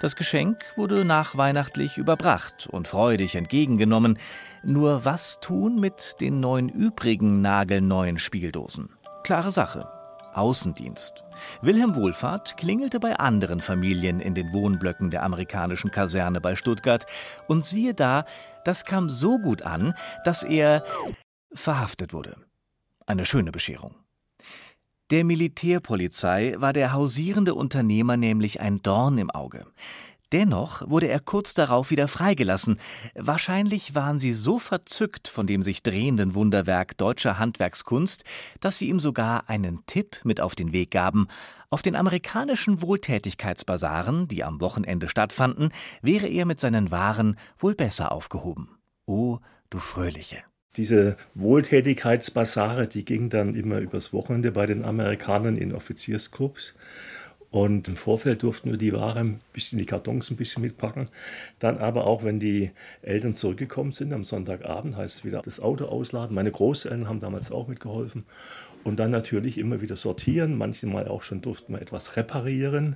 Das 0.00 0.16
Geschenk 0.16 0.64
wurde 0.76 1.04
nachweihnachtlich 1.04 1.99
überbracht 1.99 2.66
und 2.70 2.88
freudig 2.88 3.34
entgegengenommen. 3.34 4.18
Nur 4.62 5.04
was 5.04 5.40
tun 5.40 5.78
mit 5.78 6.20
den 6.20 6.40
neun 6.40 6.68
übrigen 6.68 7.42
nagelneuen 7.42 8.18
Spieldosen? 8.18 8.90
Klare 9.25 9.50
Sache. 9.50 9.88
Außendienst. 10.34 11.25
Wilhelm 11.60 11.94
Wohlfahrt 11.96 12.56
klingelte 12.56 13.00
bei 13.00 13.16
anderen 13.16 13.60
Familien 13.60 14.20
in 14.20 14.34
den 14.34 14.52
Wohnblöcken 14.52 15.10
der 15.10 15.22
amerikanischen 15.22 15.90
Kaserne 15.90 16.40
bei 16.40 16.54
Stuttgart 16.54 17.04
und 17.49 17.64
siehe 17.64 17.94
da, 17.94 18.25
das 18.64 18.84
kam 18.84 19.10
so 19.10 19.38
gut 19.38 19.62
an, 19.62 19.94
dass 20.25 20.42
er 20.42 20.84
verhaftet 21.52 22.12
wurde. 22.12 22.37
Eine 23.07 23.25
schöne 23.25 23.52
Bescherung. 23.52 23.95
Der 25.11 25.25
Militärpolizei 25.25 26.54
war 26.59 26.73
der 26.73 26.92
hausierende 26.92 27.54
Unternehmer 27.54 28.16
nämlich 28.16 28.61
ein 28.61 28.78
Dorn 28.78 29.19
im 29.19 29.30
Auge. 29.30 29.66
Dennoch 30.33 30.88
wurde 30.88 31.09
er 31.09 31.19
kurz 31.19 31.54
darauf 31.54 31.90
wieder 31.90 32.07
freigelassen. 32.07 32.78
Wahrscheinlich 33.16 33.97
waren 33.97 34.21
sie 34.21 34.33
so 34.33 34.61
verzückt 34.61 35.26
von 35.26 35.49
dem 35.49 35.62
sich 35.62 35.83
drehenden 35.83 36.35
Wunderwerk 36.35 36.97
deutscher 36.97 37.40
Handwerkskunst, 37.40 38.23
dass 38.61 38.78
sie 38.78 38.88
ihm 38.88 39.00
sogar 39.00 39.49
einen 39.49 39.85
Tipp 39.87 40.19
mit 40.23 40.40
auf 40.40 40.54
den 40.54 40.73
Weg 40.73 40.92
gaben. 40.92 41.26
Auf 41.69 41.83
den 41.83 41.97
amerikanischen 41.97 42.80
Wohltätigkeitsbasaren, 42.80 44.28
die 44.28 44.45
am 44.45 44.61
Wochenende 44.61 45.09
stattfanden, 45.09 45.73
wäre 46.02 46.28
er 46.28 46.47
mit 46.47 46.61
seinen 46.61 46.92
Waren 46.92 47.37
wohl 47.59 47.75
besser 47.75 48.12
aufgehoben. 48.12 48.78
O, 49.07 49.38
du 49.71 49.78
Fröhliche! 49.78 50.45
Diese 50.77 51.17
Wohltätigkeitsbasare, 51.35 52.87
die 52.87 53.05
gingen 53.05 53.29
dann 53.29 53.55
immer 53.55 53.79
übers 53.79 54.12
Wochenende 54.12 54.53
bei 54.53 54.67
den 54.67 54.85
Amerikanern 54.85 55.57
in 55.57 55.75
Offiziersclubs. 55.75 56.75
Und 57.50 57.89
im 57.89 57.97
Vorfeld 57.97 58.45
durften 58.45 58.71
wir 58.71 58.79
die 58.79 58.93
Ware 58.93 59.19
ein 59.19 59.41
bisschen, 59.53 59.81
die 59.81 59.87
Kartons 59.87 60.31
ein 60.31 60.37
bisschen 60.37 60.62
mitpacken. 60.62 61.09
Dann 61.59 61.79
aber 61.79 62.07
auch, 62.07 62.23
wenn 62.23 62.39
die 62.39 62.71
Eltern 63.03 63.35
zurückgekommen 63.35 63.91
sind 63.91 64.12
am 64.12 64.23
Sonntagabend, 64.23 64.97
heißt 64.97 65.19
es 65.19 65.25
wieder 65.25 65.43
das 65.43 65.59
Auto 65.59 65.87
ausladen. 65.87 66.35
Meine 66.35 66.53
Großeltern 66.53 67.09
haben 67.09 67.19
damals 67.19 67.50
auch 67.50 67.67
mitgeholfen. 67.67 68.25
Und 68.85 69.00
dann 69.00 69.11
natürlich 69.11 69.59
immer 69.59 69.81
wieder 69.81 69.97
sortieren. 69.97 70.57
Manchmal 70.57 71.09
auch 71.09 71.23
schon 71.23 71.43
durften 71.43 71.73
wir 71.73 71.83
etwas 71.83 72.17
reparieren. 72.17 72.95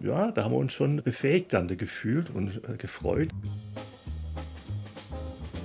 Ja, 0.00 0.30
da 0.30 0.44
haben 0.44 0.52
wir 0.52 0.58
uns 0.58 0.72
schon 0.72 1.02
befähigt 1.02 1.52
dann 1.52 1.66
gefühlt 1.66 2.30
und 2.30 2.62
äh, 2.68 2.76
gefreut. 2.78 3.30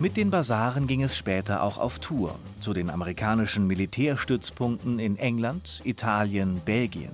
Mit 0.01 0.17
den 0.17 0.31
Basaren 0.31 0.88
ging 0.88 1.03
es 1.03 1.15
später 1.15 1.62
auch 1.62 1.77
auf 1.77 2.00
Tour 2.00 2.34
zu 2.60 2.74
den 2.74 2.89
amerikanischen 2.89 3.67
Militärstützpunkten 3.67 4.98
in 4.98 5.15
England, 5.15 5.79
Italien, 5.84 6.60
Belgien. 6.65 7.12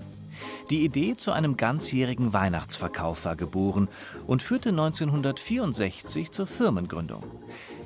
Die 0.69 0.85
Idee 0.85 1.17
zu 1.17 1.33
einem 1.33 1.57
ganzjährigen 1.57 2.31
Weihnachtsverkauf 2.31 3.25
war 3.25 3.35
geboren 3.35 3.89
und 4.25 4.41
führte 4.41 4.69
1964 4.69 6.31
zur 6.31 6.47
Firmengründung. 6.47 7.23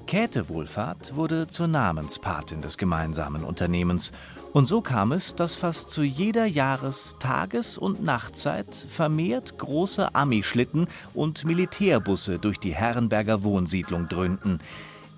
Käthe 0.06 0.50
Wohlfahrt 0.50 1.16
wurde 1.16 1.48
zur 1.48 1.66
Namenspatin 1.66 2.62
des 2.62 2.78
gemeinsamen 2.78 3.44
Unternehmens. 3.44 4.12
Und 4.54 4.68
so 4.68 4.82
kam 4.82 5.14
es, 5.14 5.34
dass 5.34 5.56
fast 5.56 5.90
zu 5.90 6.04
jeder 6.04 6.46
Jahres-, 6.46 7.16
Tages- 7.20 7.80
und 7.80 8.04
Nachtzeit 8.04 8.76
vermehrt 8.76 9.58
große 9.58 10.14
Ami-Schlitten 10.14 10.88
und 11.16 11.44
Militärbusse 11.44 12.38
durch 12.38 12.60
die 12.60 12.76
Herrenberger 12.76 13.42
Wohnsiedlung 13.44 14.08
dröhnten. 14.08 14.60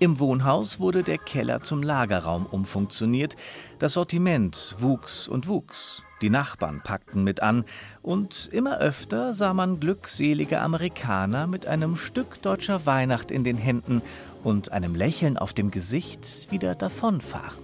Im 0.00 0.18
Wohnhaus 0.18 0.80
wurde 0.80 1.02
der 1.02 1.18
Keller 1.18 1.60
zum 1.62 1.82
Lagerraum 1.82 2.46
umfunktioniert. 2.46 3.36
Das 3.78 3.92
Sortiment 3.92 4.74
wuchs 4.78 5.28
und 5.28 5.46
wuchs. 5.46 6.02
Die 6.20 6.30
Nachbarn 6.30 6.80
packten 6.82 7.22
mit 7.22 7.40
an 7.40 7.64
und 8.02 8.48
immer 8.52 8.78
öfter 8.78 9.34
sah 9.34 9.54
man 9.54 9.78
glückselige 9.78 10.60
Amerikaner 10.60 11.46
mit 11.46 11.66
einem 11.66 11.96
Stück 11.96 12.42
deutscher 12.42 12.86
Weihnacht 12.86 13.30
in 13.30 13.44
den 13.44 13.56
Händen 13.56 14.02
und 14.42 14.72
einem 14.72 14.94
Lächeln 14.94 15.36
auf 15.38 15.52
dem 15.52 15.70
Gesicht 15.70 16.50
wieder 16.50 16.74
davonfahren. 16.74 17.62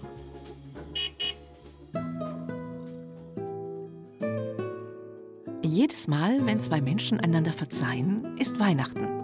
Jedes 5.62 6.08
Mal, 6.08 6.44
wenn 6.46 6.60
zwei 6.60 6.80
Menschen 6.80 7.20
einander 7.20 7.52
verzeihen, 7.52 8.36
ist 8.38 8.58
Weihnachten. 8.58 9.19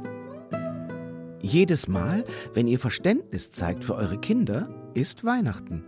Jedes 1.47 1.87
Mal, 1.87 2.25
wenn 2.55 2.67
ihr 2.67 2.81
Verständnis 2.81 3.53
zeigt 3.53 3.85
für 3.85 3.95
eure 3.95 4.19
Kinder, 4.19 4.69
ist 4.95 5.23
Weihnachten. 5.23 5.85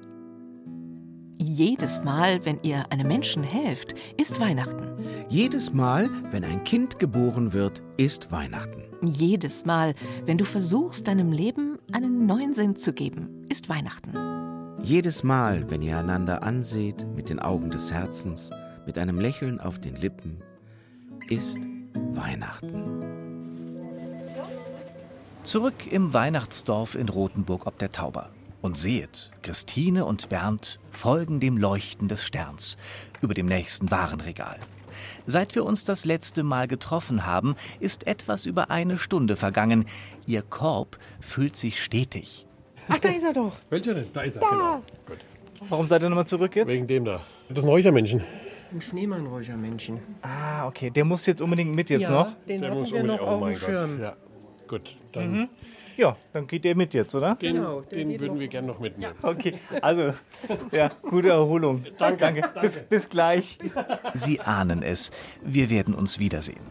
Jedes 1.36 2.04
Mal, 2.04 2.46
wenn 2.46 2.60
ihr 2.62 2.84
einem 2.92 3.08
Menschen 3.08 3.42
helft, 3.42 3.96
ist 4.20 4.38
Weihnachten. 4.38 5.04
Jedes 5.28 5.72
Mal, 5.72 6.08
wenn 6.30 6.44
ein 6.44 6.62
Kind 6.62 7.00
geboren 7.00 7.52
wird, 7.54 7.82
ist 7.96 8.30
Weihnachten. 8.30 8.84
Jedes 9.02 9.64
Mal, 9.64 9.94
wenn 10.26 10.38
du 10.38 10.44
versuchst, 10.44 11.08
deinem 11.08 11.32
Leben 11.32 11.76
einen 11.92 12.26
neuen 12.26 12.54
Sinn 12.54 12.76
zu 12.76 12.92
geben, 12.92 13.44
ist 13.48 13.68
Weihnachten. 13.68 14.12
Jedes 14.84 15.24
Mal, 15.24 15.68
wenn 15.68 15.82
ihr 15.82 15.98
einander 15.98 16.44
anseht 16.44 17.04
mit 17.16 17.30
den 17.30 17.40
Augen 17.40 17.70
des 17.70 17.92
Herzens, 17.92 18.50
mit 18.86 18.96
einem 18.96 19.18
Lächeln 19.18 19.58
auf 19.58 19.80
den 19.80 19.96
Lippen, 19.96 20.36
ist 21.28 21.58
Weihnachten. 22.12 23.07
Zurück 25.44 25.90
im 25.90 26.12
Weihnachtsdorf 26.12 26.94
in 26.94 27.08
Rothenburg 27.08 27.66
ob 27.66 27.78
der 27.78 27.92
Tauber. 27.92 28.30
Und 28.60 28.76
sehet, 28.76 29.30
Christine 29.42 30.04
und 30.04 30.28
Bernd 30.28 30.80
folgen 30.90 31.38
dem 31.40 31.56
Leuchten 31.56 32.08
des 32.08 32.24
Sterns 32.24 32.76
über 33.22 33.32
dem 33.34 33.46
nächsten 33.46 33.90
Warenregal. 33.90 34.56
Seit 35.26 35.54
wir 35.54 35.64
uns 35.64 35.84
das 35.84 36.04
letzte 36.04 36.42
Mal 36.42 36.66
getroffen 36.66 37.24
haben, 37.24 37.54
ist 37.78 38.06
etwas 38.06 38.46
über 38.46 38.70
eine 38.70 38.98
Stunde 38.98 39.36
vergangen. 39.36 39.86
Ihr 40.26 40.42
Korb 40.42 40.98
füllt 41.20 41.54
sich 41.56 41.82
stetig. 41.82 42.46
Ach, 42.88 42.98
da 42.98 43.10
ist 43.10 43.24
er 43.24 43.32
doch. 43.32 43.52
Welcher 43.70 43.94
denn? 43.94 44.06
Da 44.12 44.22
ist 44.22 44.36
er, 44.36 44.40
Da. 44.40 44.48
genau. 44.50 44.82
Gut. 45.06 45.18
Warum 45.68 45.86
seid 45.86 46.02
ihr 46.02 46.08
nochmal 46.08 46.26
zurück 46.26 46.56
jetzt? 46.56 46.70
Wegen 46.70 46.86
dem 46.86 47.04
da. 47.04 47.20
Das 47.48 47.58
ist 47.58 47.64
ein 47.64 47.68
Räuchermännchen. 47.70 48.24
Ein 48.72 48.80
Schneemannräuchermännchen. 48.80 50.00
Ah, 50.22 50.66
okay. 50.66 50.90
Der 50.90 51.04
muss 51.04 51.26
jetzt 51.26 51.40
unbedingt 51.40 51.74
mit 51.76 51.90
jetzt 51.90 52.10
noch. 52.10 52.32
den 52.48 52.60
Der 52.60 52.70
hatten 52.70 52.80
muss 52.80 52.90
wir 52.92 53.02
noch 53.04 53.20
unbedingt- 53.20 53.30
oh 53.30 53.44
auf 53.44 53.50
dem. 53.50 53.56
Schirm. 53.56 54.00
Ja. 54.00 54.16
Gut, 54.68 54.94
dann 55.12 55.32
Mhm. 55.32 55.48
Ja, 55.96 56.16
dann 56.32 56.46
geht 56.46 56.62
der 56.64 56.76
mit 56.76 56.94
jetzt, 56.94 57.12
oder? 57.16 57.34
den, 57.34 57.56
Genau, 57.56 57.80
den 57.80 58.08
geht 58.08 58.20
würden 58.20 58.34
noch. 58.34 58.40
wir 58.40 58.46
gerne 58.46 58.66
noch 58.68 58.78
mitnehmen. 58.78 59.14
Okay, 59.20 59.54
also, 59.82 60.12
ja, 60.70 60.88
gute 61.02 61.30
Erholung. 61.30 61.84
Danke. 61.98 62.48
Bis, 62.60 62.82
bis 62.82 63.08
gleich. 63.08 63.58
Sie 64.14 64.38
ahnen 64.40 64.84
es, 64.84 65.10
wir 65.42 65.70
werden 65.70 65.94
uns 65.94 66.20
wiedersehen. 66.20 66.62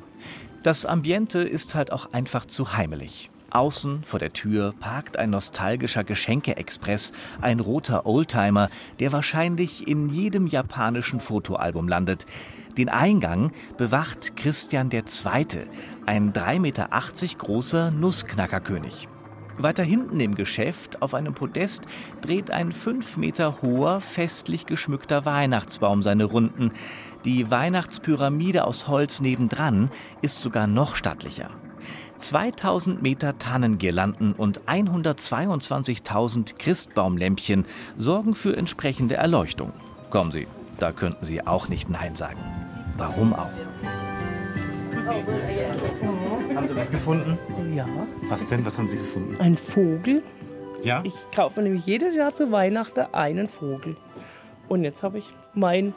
Das 0.64 0.86
Ambiente 0.86 1.40
ist 1.40 1.76
halt 1.76 1.92
auch 1.92 2.14
einfach 2.14 2.46
zu 2.46 2.78
heimelig. 2.78 3.30
Außen 3.52 4.04
vor 4.04 4.20
der 4.20 4.34
Tür 4.34 4.74
parkt 4.80 5.18
ein 5.18 5.30
nostalgischer 5.30 6.04
Geschenke-Express, 6.04 7.14
ein 7.42 7.60
roter 7.60 8.06
Oldtimer, 8.06 8.70
der 9.00 9.12
wahrscheinlich 9.12 9.88
in 9.88 10.10
jedem 10.10 10.48
japanischen 10.48 11.20
Fotoalbum 11.20 11.88
landet. 11.88 12.26
Den 12.78 12.90
Eingang 12.90 13.52
bewacht 13.78 14.36
Christian 14.36 14.92
II., 14.92 15.04
ein 16.06 16.34
3,80 16.34 16.60
Meter 16.60 16.90
großer 17.38 17.92
Nussknackerkönig. 17.92 19.08
Weiter 19.58 19.84
hinten 19.84 20.20
im 20.20 20.36
Geschäft, 20.36 21.02
auf 21.02 21.16
einem 21.16 21.34
Podest, 21.34 21.88
dreht 22.22 22.52
ein 22.52 22.72
5 22.72 23.18
Meter 23.18 23.62
hoher, 23.64 24.02
festlich 24.02 24.68
geschmückter 24.68 25.26
Weihnachtsbaum 25.26 26.04
seine 26.04 26.26
Runden. 26.26 26.72
Die 27.26 27.50
Weihnachtspyramide 27.50 28.66
aus 28.66 28.88
Holz 28.88 29.20
nebendran 29.20 29.90
ist 30.22 30.44
sogar 30.44 30.68
noch 30.68 30.96
stattlicher. 30.96 31.50
2000 32.18 33.02
Meter 33.02 33.38
Tannengirlanden 33.38 34.34
und 34.34 34.62
122.000 34.62 36.58
Christbaumlämpchen 36.58 37.66
sorgen 37.98 38.36
für 38.36 38.56
entsprechende 38.58 39.16
Erleuchtung. 39.16 39.74
Kommen 40.10 40.32
Sie, 40.32 40.48
da 40.80 40.92
könnten 40.92 41.26
Sie 41.26 41.46
auch 41.46 41.68
nicht 41.68 41.90
Nein 41.90 42.16
sagen. 42.16 42.40
Warum 42.98 43.34
auch? 43.34 43.50
Haben 46.56 46.68
Sie 46.68 46.76
was 46.76 46.90
gefunden? 46.90 47.38
Ja, 47.76 47.86
Was 48.30 48.46
denn? 48.46 48.66
Was 48.66 48.78
haben 48.78 48.88
Sie 48.88 48.98
gefunden? 48.98 49.38
ein 49.40 49.56
Vogel. 49.56 50.24
Ja? 50.84 51.02
Ich 51.04 51.14
kaufe 51.36 51.62
nämlich 51.62 51.86
jedes 51.86 52.16
Jahr 52.16 52.34
zu 52.34 52.52
Weihnachten 52.52 53.02
einen 53.14 53.48
Vogel. 53.48 53.96
Und 54.68 54.84
jetzt 54.84 55.04
habe 55.04 55.20
ich 55.20 55.26
meinen 55.54 55.94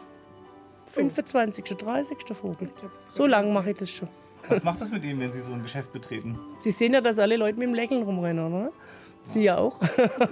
25., 0.87 1.65
30. 1.77 2.19
Vogel. 2.33 2.71
So 3.09 3.27
lange 3.27 3.53
mache 3.53 3.71
ich 3.71 3.77
das 3.77 3.91
schon. 3.91 4.09
Was 4.49 4.65
macht 4.65 4.81
das 4.81 4.91
mit 4.91 5.05
Ihnen, 5.05 5.21
wenn 5.21 5.33
Sie 5.33 5.41
so 5.41 5.53
ein 5.53 5.63
Geschäft 5.63 5.93
betreten? 5.93 6.39
Sie 6.59 6.71
sehen 6.71 6.95
ja, 6.95 7.01
dass 7.01 7.19
alle 7.19 7.37
Leute 7.37 7.59
mit 7.59 7.69
dem 7.69 7.75
Lächeln 7.75 8.03
rumrennen, 8.03 8.53
oder? 8.53 8.73
Sie 9.23 9.43
ja 9.43 9.59
auch. 9.59 9.81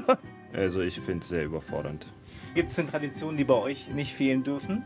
also 0.53 0.81
ich 0.81 1.01
finde 1.01 1.21
es 1.21 1.29
sehr 1.29 1.45
überfordernd. 1.45 2.07
Gibt 2.55 2.71
es 2.71 2.77
denn 2.77 2.87
Traditionen, 2.87 3.37
die 3.37 3.45
bei 3.45 3.55
euch 3.55 3.89
nicht 3.89 4.15
fehlen 4.15 4.43
dürfen? 4.43 4.83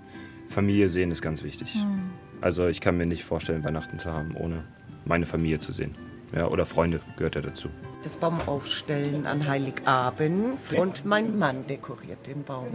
Familie 0.49 0.89
sehen 0.89 1.11
ist 1.11 1.23
ganz 1.23 1.43
wichtig. 1.43 1.75
Mhm. 1.77 2.11
Also 2.41 2.67
ich 2.67 2.81
kann 2.81 2.97
mir 2.97 3.07
nicht 3.07 3.25
vorstellen, 3.25 3.65
Weihnachten 3.65 3.99
zu 3.99 4.13
haben, 4.13 4.37
ohne 4.37 4.65
meine 5.05 5.27
Familie 5.27 5.59
zu 5.59 5.73
sehen. 5.73 5.97
Ja, 6.35 6.49
oder 6.49 6.65
Freunde 6.65 7.01
gehört 7.17 7.35
ja 7.35 7.43
dazu. 7.43 7.69
Das 8.03 8.17
Baum 8.17 8.41
aufstellen 8.47 9.27
an 9.27 9.47
Heiligabend 9.47 10.59
und 10.77 11.05
mein 11.05 11.39
Mann 11.39 11.67
dekoriert 11.67 12.27
den 12.27 12.43
Baum. 12.43 12.67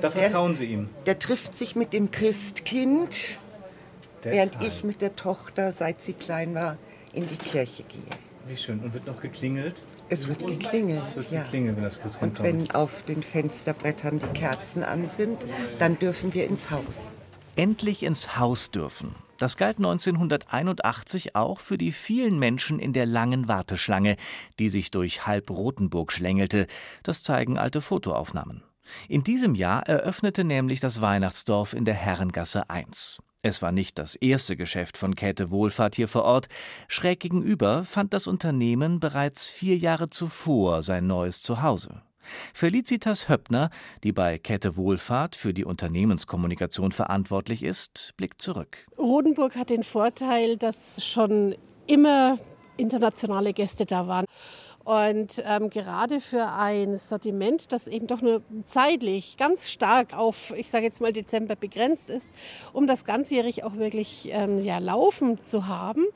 Da 0.00 0.10
vertrauen 0.10 0.54
Sie 0.54 0.66
ihm? 0.66 0.88
Der 1.06 1.18
trifft 1.18 1.54
sich 1.54 1.74
mit 1.74 1.92
dem 1.92 2.10
Christkind, 2.10 3.40
Deshalb. 4.24 4.34
während 4.34 4.64
ich 4.64 4.84
mit 4.84 5.02
der 5.02 5.16
Tochter, 5.16 5.72
seit 5.72 6.00
sie 6.00 6.12
klein 6.12 6.54
war, 6.54 6.76
in 7.12 7.26
die 7.28 7.36
Kirche 7.36 7.82
gehe. 7.84 8.00
Wie 8.46 8.56
schön. 8.56 8.80
Und 8.80 8.94
wird 8.94 9.06
noch 9.06 9.20
geklingelt? 9.20 9.84
Es 10.08 10.26
wird 10.26 10.44
geklingelt, 10.46 11.02
es 11.08 11.16
wird 11.16 11.30
ja. 11.30 11.42
geklingelt, 11.42 11.76
wenn 11.76 11.84
das 11.84 12.00
Christkind 12.00 12.40
Und 12.40 12.44
wenn 12.44 12.70
auf 12.72 13.04
den 13.04 13.22
Fensterbrettern 13.22 14.18
die 14.18 14.38
Kerzen 14.38 14.82
an 14.82 15.08
sind, 15.16 15.38
dann 15.78 15.98
dürfen 15.98 16.34
wir 16.34 16.46
ins 16.46 16.70
Haus. 16.70 17.12
Endlich 17.54 18.02
ins 18.02 18.36
Haus 18.36 18.70
dürfen. 18.70 19.14
Das 19.38 19.56
galt 19.56 19.78
1981 19.78 21.34
auch 21.34 21.60
für 21.60 21.78
die 21.78 21.92
vielen 21.92 22.38
Menschen 22.38 22.78
in 22.78 22.92
der 22.92 23.06
langen 23.06 23.48
Warteschlange, 23.48 24.16
die 24.58 24.68
sich 24.68 24.90
durch 24.90 25.26
halb 25.26 25.48
Rotenburg 25.48 26.12
schlängelte. 26.12 26.66
Das 27.02 27.22
zeigen 27.22 27.56
alte 27.56 27.80
Fotoaufnahmen. 27.80 28.62
In 29.08 29.22
diesem 29.22 29.54
Jahr 29.54 29.86
eröffnete 29.86 30.44
nämlich 30.44 30.80
das 30.80 31.00
Weihnachtsdorf 31.00 31.72
in 31.72 31.84
der 31.84 31.94
Herrengasse 31.94 32.68
1. 32.68 33.20
Es 33.42 33.62
war 33.62 33.72
nicht 33.72 33.98
das 33.98 34.16
erste 34.16 34.54
Geschäft 34.54 34.98
von 34.98 35.16
Käthe 35.16 35.50
Wohlfahrt 35.50 35.94
hier 35.94 36.08
vor 36.08 36.24
Ort. 36.24 36.48
Schräg 36.88 37.20
gegenüber 37.20 37.84
fand 37.84 38.12
das 38.12 38.26
Unternehmen 38.26 39.00
bereits 39.00 39.48
vier 39.48 39.78
Jahre 39.78 40.10
zuvor 40.10 40.82
sein 40.82 41.06
neues 41.06 41.40
Zuhause. 41.40 42.02
Felicitas 42.52 43.30
Höppner, 43.30 43.70
die 44.04 44.12
bei 44.12 44.36
Käthe 44.36 44.76
Wohlfahrt 44.76 45.36
für 45.36 45.54
die 45.54 45.64
Unternehmenskommunikation 45.64 46.92
verantwortlich 46.92 47.62
ist, 47.62 48.12
blickt 48.18 48.42
zurück. 48.42 48.86
Rodenburg 48.98 49.56
hat 49.56 49.70
den 49.70 49.84
Vorteil, 49.84 50.58
dass 50.58 51.02
schon 51.02 51.54
immer 51.86 52.38
internationale 52.76 53.54
Gäste 53.54 53.86
da 53.86 54.06
waren. 54.06 54.26
Und 54.90 55.40
ähm, 55.46 55.70
gerade 55.70 56.18
für 56.18 56.48
ein 56.48 56.96
Sortiment, 56.96 57.70
das 57.70 57.86
eben 57.86 58.08
doch 58.08 58.22
nur 58.22 58.42
zeitlich 58.64 59.36
ganz 59.36 59.70
stark 59.70 60.18
auf, 60.18 60.52
ich 60.56 60.68
sage 60.68 60.84
jetzt 60.84 61.00
mal 61.00 61.12
Dezember 61.12 61.54
begrenzt 61.54 62.10
ist, 62.10 62.28
um 62.72 62.88
das 62.88 63.04
ganzjährig 63.04 63.62
auch 63.62 63.76
wirklich 63.76 64.30
ähm, 64.32 64.58
ja, 64.64 64.78
laufen 64.78 65.44
zu 65.44 65.68
haben, 65.68 66.06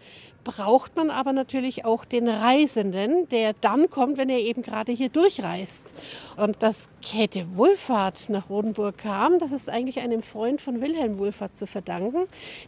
braucht 0.42 0.96
man 0.96 1.10
aber 1.10 1.32
natürlich 1.32 1.84
auch 1.84 2.04
den 2.04 2.28
Reisenden, 2.28 3.28
der 3.28 3.52
dann 3.52 3.90
kommt, 3.90 4.18
wenn 4.18 4.28
er 4.28 4.40
eben 4.40 4.62
gerade 4.62 4.90
hier 4.90 5.08
durchreist. 5.08 5.94
Und 6.36 6.60
dass 6.60 6.90
Käthe 7.00 7.46
Wohlfahrt 7.54 8.28
nach 8.28 8.50
Rodenburg 8.50 8.98
kam, 8.98 9.38
das 9.38 9.52
ist 9.52 9.68
eigentlich 9.68 10.00
einem 10.00 10.22
Freund 10.24 10.60
von 10.60 10.80
Wilhelm 10.80 11.18
Wohlfahrt 11.18 11.56
zu 11.56 11.68
verdanken. 11.68 12.24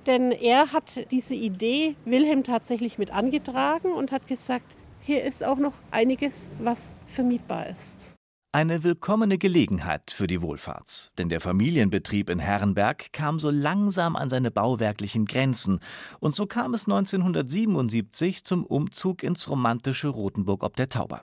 Denn 0.07 0.31
er 0.31 0.73
hat 0.73 1.11
diese 1.11 1.35
Idee 1.35 1.97
Wilhelm 2.05 2.45
tatsächlich 2.45 2.97
mit 2.97 3.11
angetragen 3.11 3.93
und 3.93 4.13
hat 4.13 4.29
gesagt, 4.29 4.77
hier 5.07 5.23
ist 5.23 5.45
auch 5.45 5.59
noch 5.59 5.75
einiges, 5.93 6.51
was 6.59 6.97
vermietbar 7.07 7.69
ist. 7.69 8.17
Eine 8.51 8.83
willkommene 8.83 9.37
Gelegenheit 9.39 10.11
für 10.11 10.27
die 10.27 10.41
Wohlfahrts, 10.41 11.13
denn 11.19 11.29
der 11.29 11.43
Familienbetrieb 11.43 12.31
in 12.31 12.39
Herrenberg 12.39 13.13
kam 13.13 13.39
so 13.39 13.51
langsam 13.51 14.17
an 14.17 14.31
seine 14.31 14.51
bauwerklichen 14.51 15.27
Grenzen 15.27 15.81
und 16.21 16.35
so 16.35 16.47
kam 16.47 16.73
es 16.73 16.87
1977 16.87 18.45
zum 18.45 18.65
Umzug 18.65 19.23
ins 19.23 19.49
romantische 19.51 20.09
Rothenburg 20.09 20.65
ob 20.65 20.75
der 20.75 20.89
Tauber. 20.89 21.23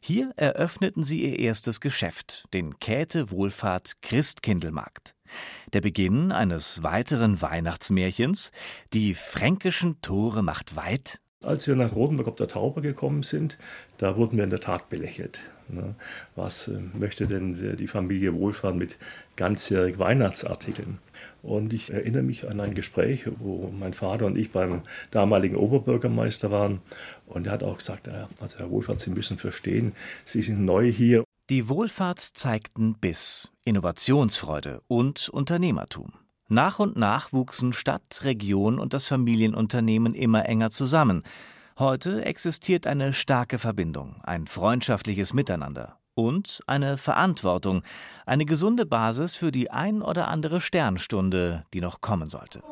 Hier 0.00 0.32
eröffneten 0.36 1.04
sie 1.04 1.22
ihr 1.22 1.38
erstes 1.38 1.80
Geschäft, 1.80 2.46
den 2.54 2.78
Käthe 2.78 3.30
Wohlfahrt 3.30 4.00
Christkindlmarkt. 4.00 5.14
Der 5.74 5.82
Beginn 5.82 6.32
eines 6.32 6.82
weiteren 6.82 7.42
Weihnachtsmärchens, 7.42 8.50
die 8.94 9.14
fränkischen 9.14 10.00
Tore 10.00 10.42
macht 10.42 10.76
weit, 10.76 11.20
als 11.44 11.66
wir 11.66 11.74
nach 11.74 11.94
Rotenburg 11.94 12.28
ob 12.28 12.36
der 12.36 12.48
Tauber 12.48 12.80
gekommen 12.80 13.22
sind, 13.22 13.56
da 13.98 14.16
wurden 14.16 14.36
wir 14.36 14.44
in 14.44 14.50
der 14.50 14.60
Tat 14.60 14.88
belächelt. 14.88 15.40
Ne? 15.68 15.94
Was 16.36 16.68
äh, 16.68 16.78
möchte 16.98 17.26
denn 17.26 17.76
die 17.76 17.86
Familie 17.86 18.34
Wohlfahrt 18.34 18.76
mit 18.76 18.98
ganzjährig 19.36 19.98
Weihnachtsartikeln? 19.98 20.98
Und 21.42 21.72
ich 21.72 21.92
erinnere 21.92 22.22
mich 22.22 22.48
an 22.48 22.60
ein 22.60 22.74
Gespräch, 22.74 23.26
wo 23.38 23.72
mein 23.78 23.94
Vater 23.94 24.26
und 24.26 24.36
ich 24.36 24.52
beim 24.52 24.82
damaligen 25.10 25.56
Oberbürgermeister 25.56 26.50
waren. 26.50 26.80
Und 27.26 27.46
er 27.46 27.54
hat 27.54 27.62
auch 27.62 27.78
gesagt, 27.78 28.08
also 28.40 28.58
Herr 28.58 28.70
Wohlfahrt, 28.70 29.00
Sie 29.00 29.10
müssen 29.10 29.38
verstehen, 29.38 29.92
Sie 30.24 30.42
sind 30.42 30.64
neu 30.64 30.90
hier. 30.90 31.24
Die 31.48 31.68
Wohlfahrts 31.68 32.32
zeigten 32.32 32.94
Biss, 32.94 33.50
Innovationsfreude 33.64 34.82
und 34.86 35.28
Unternehmertum. 35.30 36.12
Nach 36.52 36.80
und 36.80 36.96
nach 36.96 37.32
wuchsen 37.32 37.72
Stadt, 37.72 38.22
Region 38.24 38.80
und 38.80 38.92
das 38.92 39.06
Familienunternehmen 39.06 40.14
immer 40.14 40.46
enger 40.46 40.70
zusammen. 40.70 41.22
Heute 41.78 42.24
existiert 42.24 42.88
eine 42.88 43.12
starke 43.12 43.60
Verbindung, 43.60 44.16
ein 44.24 44.48
freundschaftliches 44.48 45.32
Miteinander 45.32 45.96
und 46.16 46.60
eine 46.66 46.98
Verantwortung, 46.98 47.82
eine 48.26 48.46
gesunde 48.46 48.84
Basis 48.84 49.36
für 49.36 49.52
die 49.52 49.70
ein 49.70 50.02
oder 50.02 50.26
andere 50.26 50.60
Sternstunde, 50.60 51.66
die 51.72 51.80
noch 51.80 52.00
kommen 52.00 52.28
sollte. 52.28 52.64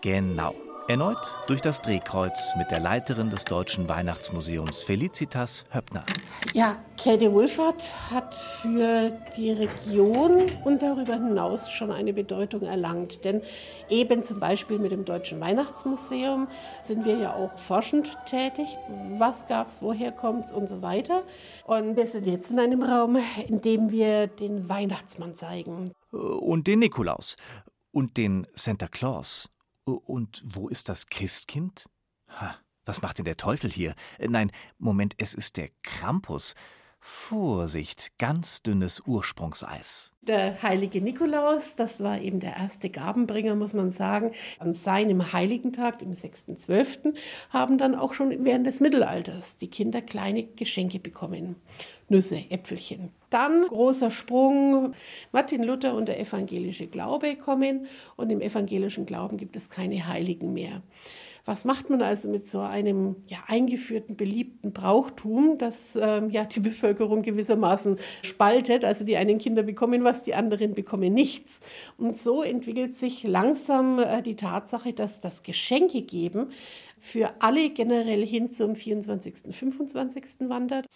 Genau. 0.00 0.56
Erneut 0.86 1.38
durch 1.46 1.62
das 1.62 1.80
Drehkreuz 1.80 2.54
mit 2.58 2.70
der 2.70 2.78
Leiterin 2.78 3.30
des 3.30 3.46
Deutschen 3.46 3.88
Weihnachtsmuseums 3.88 4.82
Felicitas 4.82 5.64
Höppner. 5.72 6.04
Ja, 6.52 6.76
Käthe 6.98 7.32
Wohlfahrt 7.32 7.82
hat 8.10 8.34
für 8.34 9.10
die 9.34 9.52
Region 9.52 10.44
und 10.62 10.82
darüber 10.82 11.14
hinaus 11.14 11.70
schon 11.70 11.90
eine 11.90 12.12
Bedeutung 12.12 12.64
erlangt. 12.64 13.24
Denn 13.24 13.40
eben 13.88 14.24
zum 14.24 14.40
Beispiel 14.40 14.78
mit 14.78 14.92
dem 14.92 15.06
Deutschen 15.06 15.40
Weihnachtsmuseum 15.40 16.48
sind 16.82 17.06
wir 17.06 17.16
ja 17.16 17.32
auch 17.32 17.58
forschend 17.58 18.18
tätig. 18.26 18.76
Was 19.16 19.46
gab 19.46 19.68
es, 19.68 19.80
woher 19.80 20.12
kommt 20.12 20.44
es 20.44 20.52
und 20.52 20.66
so 20.66 20.82
weiter. 20.82 21.22
Und 21.64 21.96
wir 21.96 22.06
sind 22.06 22.26
jetzt 22.26 22.50
in 22.50 22.58
einem 22.58 22.82
Raum, 22.82 23.16
in 23.48 23.62
dem 23.62 23.90
wir 23.90 24.26
den 24.26 24.68
Weihnachtsmann 24.68 25.34
zeigen. 25.34 25.92
Und 26.10 26.66
den 26.66 26.80
Nikolaus. 26.80 27.36
Und 27.90 28.18
den 28.18 28.46
Santa 28.52 28.86
Claus. 28.86 29.48
Und 29.84 30.42
wo 30.44 30.68
ist 30.68 30.88
das 30.88 31.06
Christkind? 31.06 31.88
Ha, 32.28 32.56
was 32.84 33.02
macht 33.02 33.18
denn 33.18 33.24
der 33.24 33.36
Teufel 33.36 33.70
hier? 33.70 33.94
Äh, 34.18 34.28
nein, 34.28 34.50
Moment, 34.78 35.14
es 35.18 35.34
ist 35.34 35.56
der 35.56 35.70
Krampus. 35.82 36.54
Vorsicht, 37.06 38.18
ganz 38.18 38.62
dünnes 38.62 39.02
Ursprungseis. 39.06 40.14
Der 40.22 40.62
heilige 40.62 41.02
Nikolaus, 41.02 41.76
das 41.76 42.02
war 42.02 42.18
eben 42.18 42.40
der 42.40 42.56
erste 42.56 42.88
Gabenbringer, 42.88 43.54
muss 43.54 43.74
man 43.74 43.90
sagen. 43.90 44.32
An 44.58 44.72
seinem 44.72 45.34
heiligen 45.34 45.74
Tag, 45.74 45.98
dem 45.98 46.12
6.12., 46.12 47.14
haben 47.50 47.76
dann 47.76 47.94
auch 47.94 48.14
schon 48.14 48.42
während 48.46 48.66
des 48.66 48.80
Mittelalters 48.80 49.58
die 49.58 49.68
Kinder 49.68 50.00
kleine 50.00 50.44
Geschenke 50.44 50.98
bekommen. 50.98 51.56
Nüsse, 52.08 52.38
Äpfelchen. 52.48 53.10
Dann 53.28 53.66
großer 53.66 54.10
Sprung, 54.10 54.94
Martin 55.30 55.62
Luther 55.62 55.94
und 55.94 56.06
der 56.06 56.18
evangelische 56.18 56.86
Glaube 56.86 57.36
kommen 57.36 57.86
und 58.16 58.30
im 58.30 58.40
evangelischen 58.40 59.04
Glauben 59.04 59.36
gibt 59.36 59.56
es 59.56 59.68
keine 59.68 60.06
Heiligen 60.06 60.54
mehr. 60.54 60.82
Was 61.46 61.66
macht 61.66 61.90
man 61.90 62.00
also 62.00 62.30
mit 62.30 62.48
so 62.48 62.60
einem 62.60 63.16
ja, 63.26 63.38
eingeführten, 63.48 64.16
beliebten 64.16 64.72
Brauchtum, 64.72 65.58
das 65.58 65.94
ähm, 66.00 66.30
ja 66.30 66.44
die 66.44 66.60
Bevölkerung 66.60 67.20
gewissermaßen 67.20 67.98
spaltet? 68.22 68.84
Also 68.84 69.04
die 69.04 69.18
einen 69.18 69.38
Kinder 69.38 69.62
bekommen 69.62 70.04
was, 70.04 70.22
die 70.22 70.34
anderen 70.34 70.74
bekommen 70.74 71.12
nichts. 71.12 71.60
Und 71.98 72.16
so 72.16 72.42
entwickelt 72.42 72.96
sich 72.96 73.24
langsam 73.24 73.98
äh, 73.98 74.22
die 74.22 74.36
Tatsache, 74.36 74.94
dass 74.94 75.20
das 75.20 75.42
Geschenke 75.42 76.00
geben 76.00 76.48
für 77.04 77.34
alle 77.40 77.68
generell 77.68 78.26
hin 78.26 78.50
zum 78.50 78.74
24., 78.76 79.54
25. 79.54 80.48
wandert. 80.48 80.86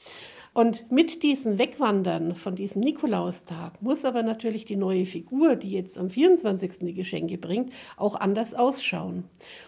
Und 0.54 0.90
mit 0.90 1.22
diesem 1.22 1.58
Wegwandern 1.58 2.34
von 2.34 2.56
diesem 2.56 2.80
Nikolaustag 2.80 3.82
muss 3.82 4.06
aber 4.06 4.22
natürlich 4.22 4.64
die 4.64 4.76
neue 4.76 5.04
Figur, 5.04 5.54
die 5.54 5.70
jetzt 5.70 5.98
am 5.98 6.08
24. 6.08 6.78
die 6.80 6.94
Geschenke 6.94 7.36
bringt, 7.36 7.74
auch 7.98 8.16
anders 8.16 8.54
ausschauen. 8.54 9.24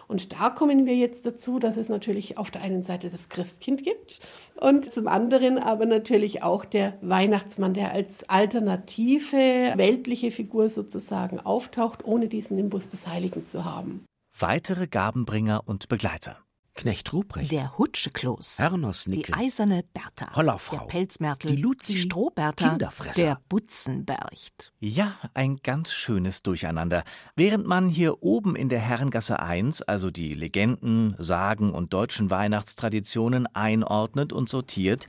Und 0.07 0.33
da 0.33 0.49
kommen 0.49 0.87
wir 0.87 0.95
jetzt 0.95 1.27
dazu, 1.27 1.59
dass 1.59 1.77
es 1.77 1.89
natürlich 1.89 2.39
auf 2.39 2.49
der 2.49 2.63
einen 2.63 2.81
Seite 2.81 3.11
das 3.11 3.29
Christkind 3.29 3.83
gibt 3.83 4.19
und 4.59 4.91
zum 4.91 5.07
anderen 5.07 5.59
aber 5.59 5.85
natürlich 5.85 6.41
auch 6.41 6.65
der 6.65 6.97
Weihnachtsmann, 7.01 7.75
der 7.75 7.91
als 7.91 8.27
alternative 8.27 9.73
weltliche 9.75 10.31
Figur 10.31 10.69
sozusagen 10.69 11.39
auftaucht, 11.39 12.03
ohne 12.03 12.27
diesen 12.27 12.57
Nimbus 12.57 12.89
des 12.89 13.07
Heiligen 13.07 13.45
zu 13.45 13.63
haben. 13.63 14.05
Weitere 14.41 14.87
Gabenbringer 14.87 15.67
und 15.67 15.87
Begleiter. 15.87 16.39
Knecht 16.73 17.13
Ruprecht, 17.13 17.51
der 17.51 17.77
Hutschekloß, 17.77 18.57
Hörnersnickel, 18.57 19.25
die 19.25 19.33
eiserne 19.33 19.83
Bertha, 19.93 20.35
Hollerfrau, 20.35 20.77
der 20.77 20.85
Pelzmärtel, 20.85 21.55
die 21.55 21.61
Luzi, 21.61 21.97
Strohbertha, 21.97 22.69
Kinderfresser. 22.69 23.21
der 23.21 23.41
Butzenbercht. 23.49 24.73
Ja, 24.79 25.13
ein 25.35 25.57
ganz 25.57 25.91
schönes 25.91 26.41
Durcheinander. 26.41 27.03
Während 27.35 27.67
man 27.67 27.87
hier 27.87 28.23
oben 28.23 28.55
in 28.55 28.69
der 28.69 28.79
Herrengasse 28.79 29.39
1 29.39 29.83
also 29.83 30.09
die 30.09 30.33
Legenden, 30.33 31.13
Sagen 31.19 31.71
und 31.71 31.93
deutschen 31.93 32.31
Weihnachtstraditionen 32.31 33.45
einordnet 33.45 34.33
und 34.33 34.49
sortiert, 34.49 35.07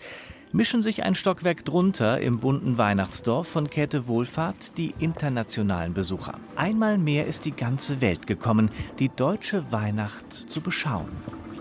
mischen 0.52 0.82
sich 0.82 1.02
ein 1.02 1.14
Stockwerk 1.14 1.64
drunter 1.64 2.20
im 2.20 2.38
bunten 2.38 2.76
Weihnachtsdorf 2.78 3.48
von 3.48 3.70
Käthe 3.70 4.06
Wohlfahrt 4.06 4.76
die 4.76 4.94
internationalen 4.98 5.94
Besucher. 5.94 6.34
Einmal 6.56 6.98
mehr 6.98 7.26
ist 7.26 7.44
die 7.44 7.52
ganze 7.52 8.00
Welt 8.00 8.26
gekommen, 8.26 8.70
die 8.98 9.08
deutsche 9.08 9.64
Weihnacht 9.72 10.32
zu 10.32 10.60
beschauen. 10.60 11.08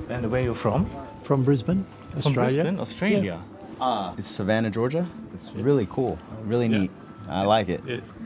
And 0.10 0.24
where 0.24 0.40
are 0.40 0.46
you 0.46 0.54
from? 0.54 0.88
From 1.24 1.46
Brisbane, 1.46 1.86
From 2.10 2.18
Australia. 2.18 2.64
Brisbane, 2.64 2.80
Australia. 2.80 3.40
Ah, 3.80 4.14
it's 4.18 4.36
Savannah, 4.36 4.70
Georgia. 4.70 5.08
It's 5.34 5.54
really 5.56 5.88
cool, 5.96 6.18
really 6.48 6.68
neat. 6.68 6.92
I 7.30 7.46
like 7.46 7.70
it. 7.70 7.82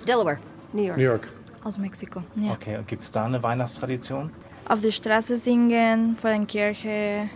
Delaware. 0.05 0.39
New 0.73 0.83
York. 0.83 0.97
New 0.97 1.03
York. 1.03 1.27
Aus 1.63 1.77
Mexiko. 1.77 2.23
Ja. 2.35 2.53
Okay, 2.53 2.79
gibt 2.87 3.03
es 3.03 3.11
da 3.11 3.25
eine 3.25 3.41
Weihnachtstradition? 3.41 4.31
Auf 4.67 4.81
der 4.81 4.91
Straße 4.91 5.37
singen, 5.37 6.17
vor 6.17 6.31
der 6.31 6.45
Kirche, 6.45 7.29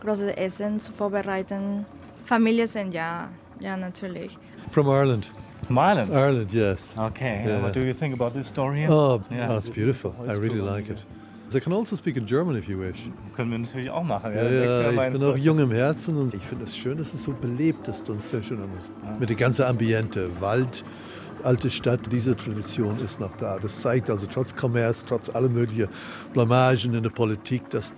großes 0.00 0.32
Essen 0.36 0.80
zu 0.80 0.90
vorbereiten. 0.92 1.86
Familie 2.24 2.66
sind 2.66 2.94
ja, 2.94 3.28
ja 3.60 3.76
natürlich. 3.76 4.38
From 4.70 4.86
Ireland. 4.86 5.30
From 5.66 5.76
Ireland? 5.78 6.10
Ireland, 6.12 6.52
yes. 6.52 6.94
Okay, 6.96 7.44
Yeah. 7.46 7.62
what 7.62 7.74
do 7.74 7.80
you 7.80 7.92
think 7.92 8.14
about 8.14 8.30
this 8.36 8.48
story 8.48 8.80
here? 8.80 8.90
Oh, 8.92 9.20
Yeah. 9.30 9.52
oh, 9.52 9.58
it's 9.58 9.70
beautiful. 9.70 10.12
I 10.20 10.30
It's 10.30 10.40
really 10.40 10.58
cool. 10.58 10.68
like 10.68 10.88
it. 10.90 11.04
I 11.54 11.60
can 11.60 11.72
also 11.74 11.94
speak 11.96 12.16
in 12.16 12.24
German 12.26 12.56
if 12.56 12.66
you 12.66 12.78
wish. 12.78 13.10
Können 13.36 13.50
wir 13.50 13.58
natürlich 13.58 13.90
auch 13.90 14.02
machen. 14.02 14.32
Ja, 14.34 14.42
ja, 14.42 14.90
mal 14.92 15.12
ich 15.12 15.18
bin 15.18 15.28
auch 15.28 15.36
jung 15.36 15.58
im 15.58 15.70
Herzen 15.70 16.16
und 16.16 16.32
ich 16.32 16.42
finde 16.42 16.64
es 16.64 16.74
schön, 16.74 16.96
dass 16.96 17.12
es 17.12 17.24
so 17.24 17.32
belebt 17.32 17.86
ist 17.88 18.08
und 18.08 18.24
sehr 18.26 18.42
schön 18.42 18.58
ist. 18.78 18.90
Mit 19.20 19.28
der 19.28 19.36
ganzen 19.36 19.66
Ambiente, 19.66 20.30
Wald, 20.40 20.82
alte 21.42 21.68
Stadt, 21.68 22.00
diese 22.10 22.34
Tradition 22.34 22.98
ist 23.04 23.20
noch 23.20 23.36
da. 23.36 23.58
Das 23.58 23.80
zeigt 23.82 24.08
also 24.08 24.26
trotz 24.26 24.56
Kommerz, 24.56 25.04
trotz 25.04 25.28
aller 25.28 25.50
möglichen 25.50 25.88
Blamagen 26.32 26.94
in 26.94 27.02
der 27.02 27.10
Politik, 27.10 27.68
dass 27.68 27.92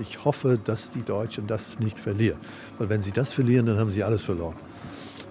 ich 0.00 0.24
hoffe, 0.24 0.58
dass 0.62 0.90
die 0.90 1.02
Deutschen 1.02 1.46
das 1.46 1.78
nicht 1.78 1.98
verlieren. 1.98 2.38
Weil 2.78 2.88
wenn 2.88 3.02
sie 3.02 3.12
das 3.12 3.32
verlieren, 3.32 3.66
dann 3.66 3.78
haben 3.78 3.90
sie 3.90 4.02
alles 4.02 4.22
verloren. 4.22 4.56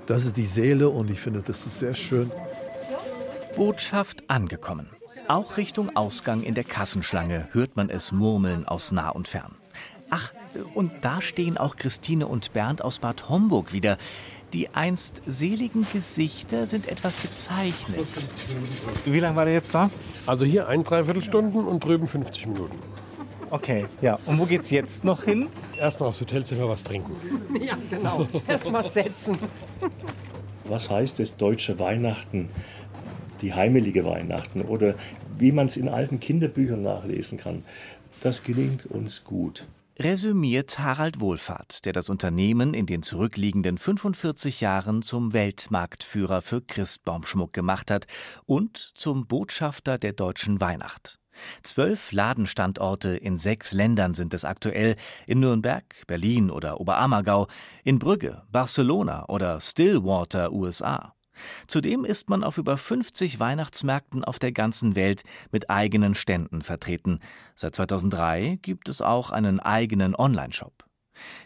Das 0.06 0.26
ist 0.26 0.38
die 0.38 0.46
Seele 0.46 0.90
und 0.90 1.10
ich 1.12 1.20
finde, 1.20 1.42
das 1.46 1.66
ist 1.66 1.80
sehr 1.80 1.96
schön. 1.96 2.32
Botschaft 3.56 4.30
angekommen. 4.30 4.90
Auch 5.28 5.58
Richtung 5.58 5.96
Ausgang 5.96 6.42
in 6.42 6.56
der 6.56 6.64
Kassenschlange 6.64 7.50
hört 7.52 7.76
man 7.76 7.90
es 7.90 8.12
murmeln 8.12 8.68
aus 8.68 8.92
nah 8.92 9.10
und 9.10 9.28
fern. 9.28 9.56
Ach, 10.10 10.34
und 10.74 10.92
da 11.02 11.22
stehen 11.22 11.58
auch 11.58 11.76
Christine 11.76 12.26
und 12.26 12.54
Bernd 12.54 12.82
aus 12.82 13.00
Bad 13.00 13.30
Homburg 13.30 13.72
wieder. 13.72 13.98
Die 14.54 14.70
einst 14.70 15.22
seligen 15.28 15.86
Gesichter 15.94 16.66
sind 16.66 16.88
etwas 16.88 17.22
gezeichnet. 17.22 18.08
Wie 19.06 19.20
lange 19.20 19.36
war 19.36 19.46
der 19.46 19.54
jetzt 19.54 19.76
da? 19.76 19.92
Also 20.26 20.46
hier 20.46 20.68
ein 20.68 20.84
Dreiviertelstunden 20.84 21.68
und 21.68 21.86
drüben 21.86 22.08
50 22.08 22.48
Minuten. 22.48 22.80
Okay, 23.52 23.86
ja. 24.02 24.20
Und 24.26 24.40
wo 24.40 24.46
geht's 24.46 24.70
jetzt 24.70 25.04
noch 25.04 25.24
hin? 25.24 25.48
Erstmal 25.78 26.10
aufs 26.10 26.22
Hotelzimmer 26.22 26.70
was 26.70 26.84
trinken. 26.84 27.16
Ja, 27.62 27.78
genau. 27.90 28.28
Erstmal 28.48 28.84
setzen. 28.84 29.38
Was 30.66 30.90
heißt 30.90 31.20
es 31.20 31.36
deutsche 31.36 31.80
Weihnachten, 31.80 32.50
die 33.42 33.54
heimelige 33.54 34.06
Weihnachten 34.06 34.62
oder 34.62 34.94
wie 35.38 35.52
man 35.52 35.68
es 35.68 35.78
in 35.78 35.90
alten 35.90 36.20
Kinderbüchern 36.20 36.82
nachlesen 36.82 37.38
kann? 37.38 37.64
Das 38.22 38.44
gelingt 38.44 38.86
uns 38.86 39.24
gut. 39.24 39.66
Resümiert 39.98 40.80
Harald 40.80 41.20
Wohlfahrt, 41.20 41.86
der 41.86 41.92
das 41.92 42.10
Unternehmen 42.10 42.74
in 42.74 42.86
den 42.86 43.04
zurückliegenden 43.04 43.78
45 43.78 44.62
Jahren 44.62 45.02
zum 45.02 45.34
Weltmarktführer 45.34 46.42
für 46.42 46.62
Christbaumschmuck 46.62 47.52
gemacht 47.52 47.92
hat 47.92 48.08
und 48.46 48.78
zum 48.96 49.28
Botschafter 49.28 49.98
der 49.98 50.14
deutschen 50.14 50.62
Weihnacht. 50.62 51.20
Zwölf 51.64 52.12
Ladenstandorte 52.12 53.10
in 53.10 53.38
sechs 53.38 53.72
Ländern 53.72 54.14
sind 54.14 54.34
es 54.34 54.46
aktuell, 54.46 54.96
in 55.28 55.40
Nürnberg, 55.40 55.84
Berlin 56.08 56.52
oder 56.52 56.80
Oberammergau, 56.80 57.48
in 57.84 58.00
Brügge, 58.00 58.44
Barcelona 58.52 59.26
oder 59.28 59.62
Stillwater, 59.62 60.52
USA. 60.52 61.14
Zudem 61.68 62.06
ist 62.06 62.30
man 62.30 62.44
auf 62.44 62.58
über 62.58 62.78
50 62.78 63.40
Weihnachtsmärkten 63.40 64.24
auf 64.24 64.40
der 64.40 64.52
ganzen 64.52 64.96
Welt 64.96 65.24
mit 65.52 65.70
eigenen 65.70 66.16
Ständen 66.16 66.62
vertreten. 66.62 67.20
Seit 67.56 67.76
2003 67.76 68.60
gibt 68.62 68.90
es 68.90 69.02
auch 69.02 69.32
einen 69.32 69.60
eigenen 69.60 70.16
Onlineshop. 70.16 70.89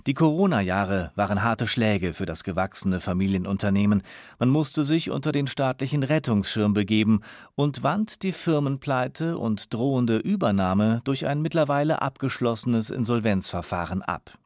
Die 0.08 0.14
Corona-Jahre 0.14 1.12
waren 1.16 1.44
harte 1.44 1.68
Schläge 1.68 2.14
für 2.14 2.26
das 2.26 2.44
gewachsene 2.44 3.00
Familienunternehmen. 3.00 4.04
Man 4.40 4.50
musste 4.50 4.86
sich 4.86 5.10
unter 5.10 5.32
den 5.32 5.48
staatlichen 5.48 6.04
Rettungsschirm 6.04 6.74
begeben 6.74 7.22
und 7.56 7.84
wand 7.84 8.24
die 8.24 8.32
Firmenpleite 8.32 9.38
und 9.38 9.74
drohende 9.74 10.18
Übernahme 10.18 11.02
durch 11.04 11.26
ein 11.26 11.42
mittlerweile 11.42 12.02
abgeschlossenes 12.02 12.90
Insolvenzverfahren 12.90 14.02
ab. 14.02 14.38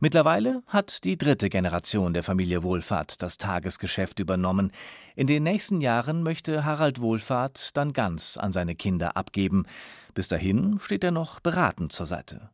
Mittlerweile 0.00 0.62
hat 0.66 1.04
die 1.04 1.18
dritte 1.18 1.48
Generation 1.48 2.14
der 2.14 2.22
Familie 2.22 2.62
Wohlfahrt 2.62 3.22
das 3.22 3.38
Tagesgeschäft 3.38 4.20
übernommen. 4.20 4.72
In 5.16 5.26
den 5.26 5.42
nächsten 5.42 5.80
Jahren 5.80 6.22
möchte 6.22 6.64
Harald 6.64 7.00
Wohlfahrt 7.00 7.76
dann 7.76 7.92
ganz 7.92 8.36
an 8.36 8.52
seine 8.52 8.74
Kinder 8.74 9.16
abgeben. 9.16 9.66
Bis 10.14 10.28
dahin 10.28 10.78
steht 10.80 11.04
er 11.04 11.10
noch 11.10 11.40
beratend 11.40 11.92
zur 11.92 12.06
Seite. 12.06 12.50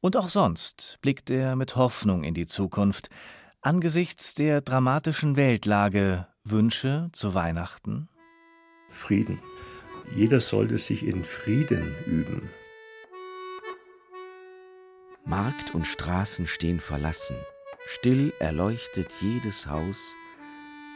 Und 0.00 0.16
auch 0.16 0.28
sonst 0.28 0.98
blickt 1.00 1.30
er 1.30 1.56
mit 1.56 1.76
Hoffnung 1.76 2.22
in 2.22 2.34
die 2.34 2.46
Zukunft. 2.46 3.08
Angesichts 3.60 4.34
der 4.34 4.60
dramatischen 4.60 5.36
Weltlage 5.36 6.26
Wünsche 6.44 7.08
zu 7.12 7.34
Weihnachten? 7.34 8.08
Frieden. 8.90 9.40
Jeder 10.14 10.40
sollte 10.40 10.78
sich 10.78 11.04
in 11.04 11.24
Frieden 11.24 11.94
üben. 12.06 12.48
Markt 15.24 15.74
und 15.74 15.88
Straßen 15.88 16.46
stehen 16.46 16.78
verlassen, 16.78 17.36
still 17.86 18.32
erleuchtet 18.38 19.10
jedes 19.20 19.66
Haus, 19.66 20.14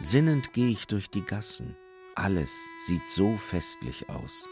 sinnend 0.00 0.52
geh 0.52 0.68
ich 0.68 0.86
durch 0.86 1.10
die 1.10 1.24
Gassen, 1.24 1.76
alles 2.14 2.52
sieht 2.86 3.08
so 3.08 3.36
festlich 3.36 4.08
aus. 4.08 4.48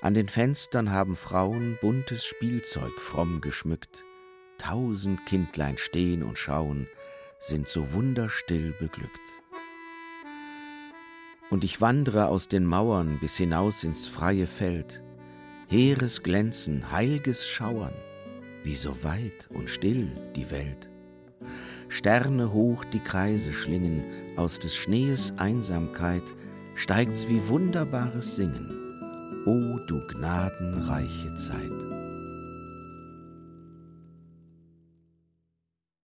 An 0.00 0.14
den 0.14 0.28
Fenstern 0.28 0.92
haben 0.92 1.16
Frauen 1.16 1.76
buntes 1.80 2.24
Spielzeug 2.24 3.00
fromm 3.00 3.40
geschmückt, 3.40 4.04
tausend 4.56 5.26
Kindlein 5.26 5.76
stehen 5.76 6.22
und 6.22 6.38
schauen, 6.38 6.86
sind 7.40 7.68
so 7.68 7.92
wunderstill 7.92 8.74
beglückt. 8.78 9.10
Und 11.50 11.64
ich 11.64 11.80
wandre 11.80 12.26
aus 12.26 12.46
den 12.46 12.64
Mauern 12.64 13.18
bis 13.18 13.36
hinaus 13.36 13.82
ins 13.82 14.06
freie 14.06 14.46
Feld, 14.46 15.02
heeres 15.66 16.22
Glänzen, 16.22 16.92
heilges 16.92 17.48
Schauern, 17.48 17.94
wie 18.62 18.76
so 18.76 19.02
weit 19.02 19.48
und 19.50 19.68
still 19.68 20.06
die 20.36 20.48
Welt. 20.52 20.88
Sterne 21.88 22.52
hoch 22.52 22.84
die 22.84 23.00
Kreise 23.00 23.52
schlingen, 23.52 24.04
aus 24.36 24.60
des 24.60 24.76
Schnees 24.76 25.32
Einsamkeit 25.38 26.24
steigt's 26.76 27.28
wie 27.28 27.48
wunderbares 27.48 28.36
Singen. 28.36 28.77
O 29.50 29.78
du 29.86 30.02
gnadenreiche 30.06 31.32
Zeit. 31.32 31.97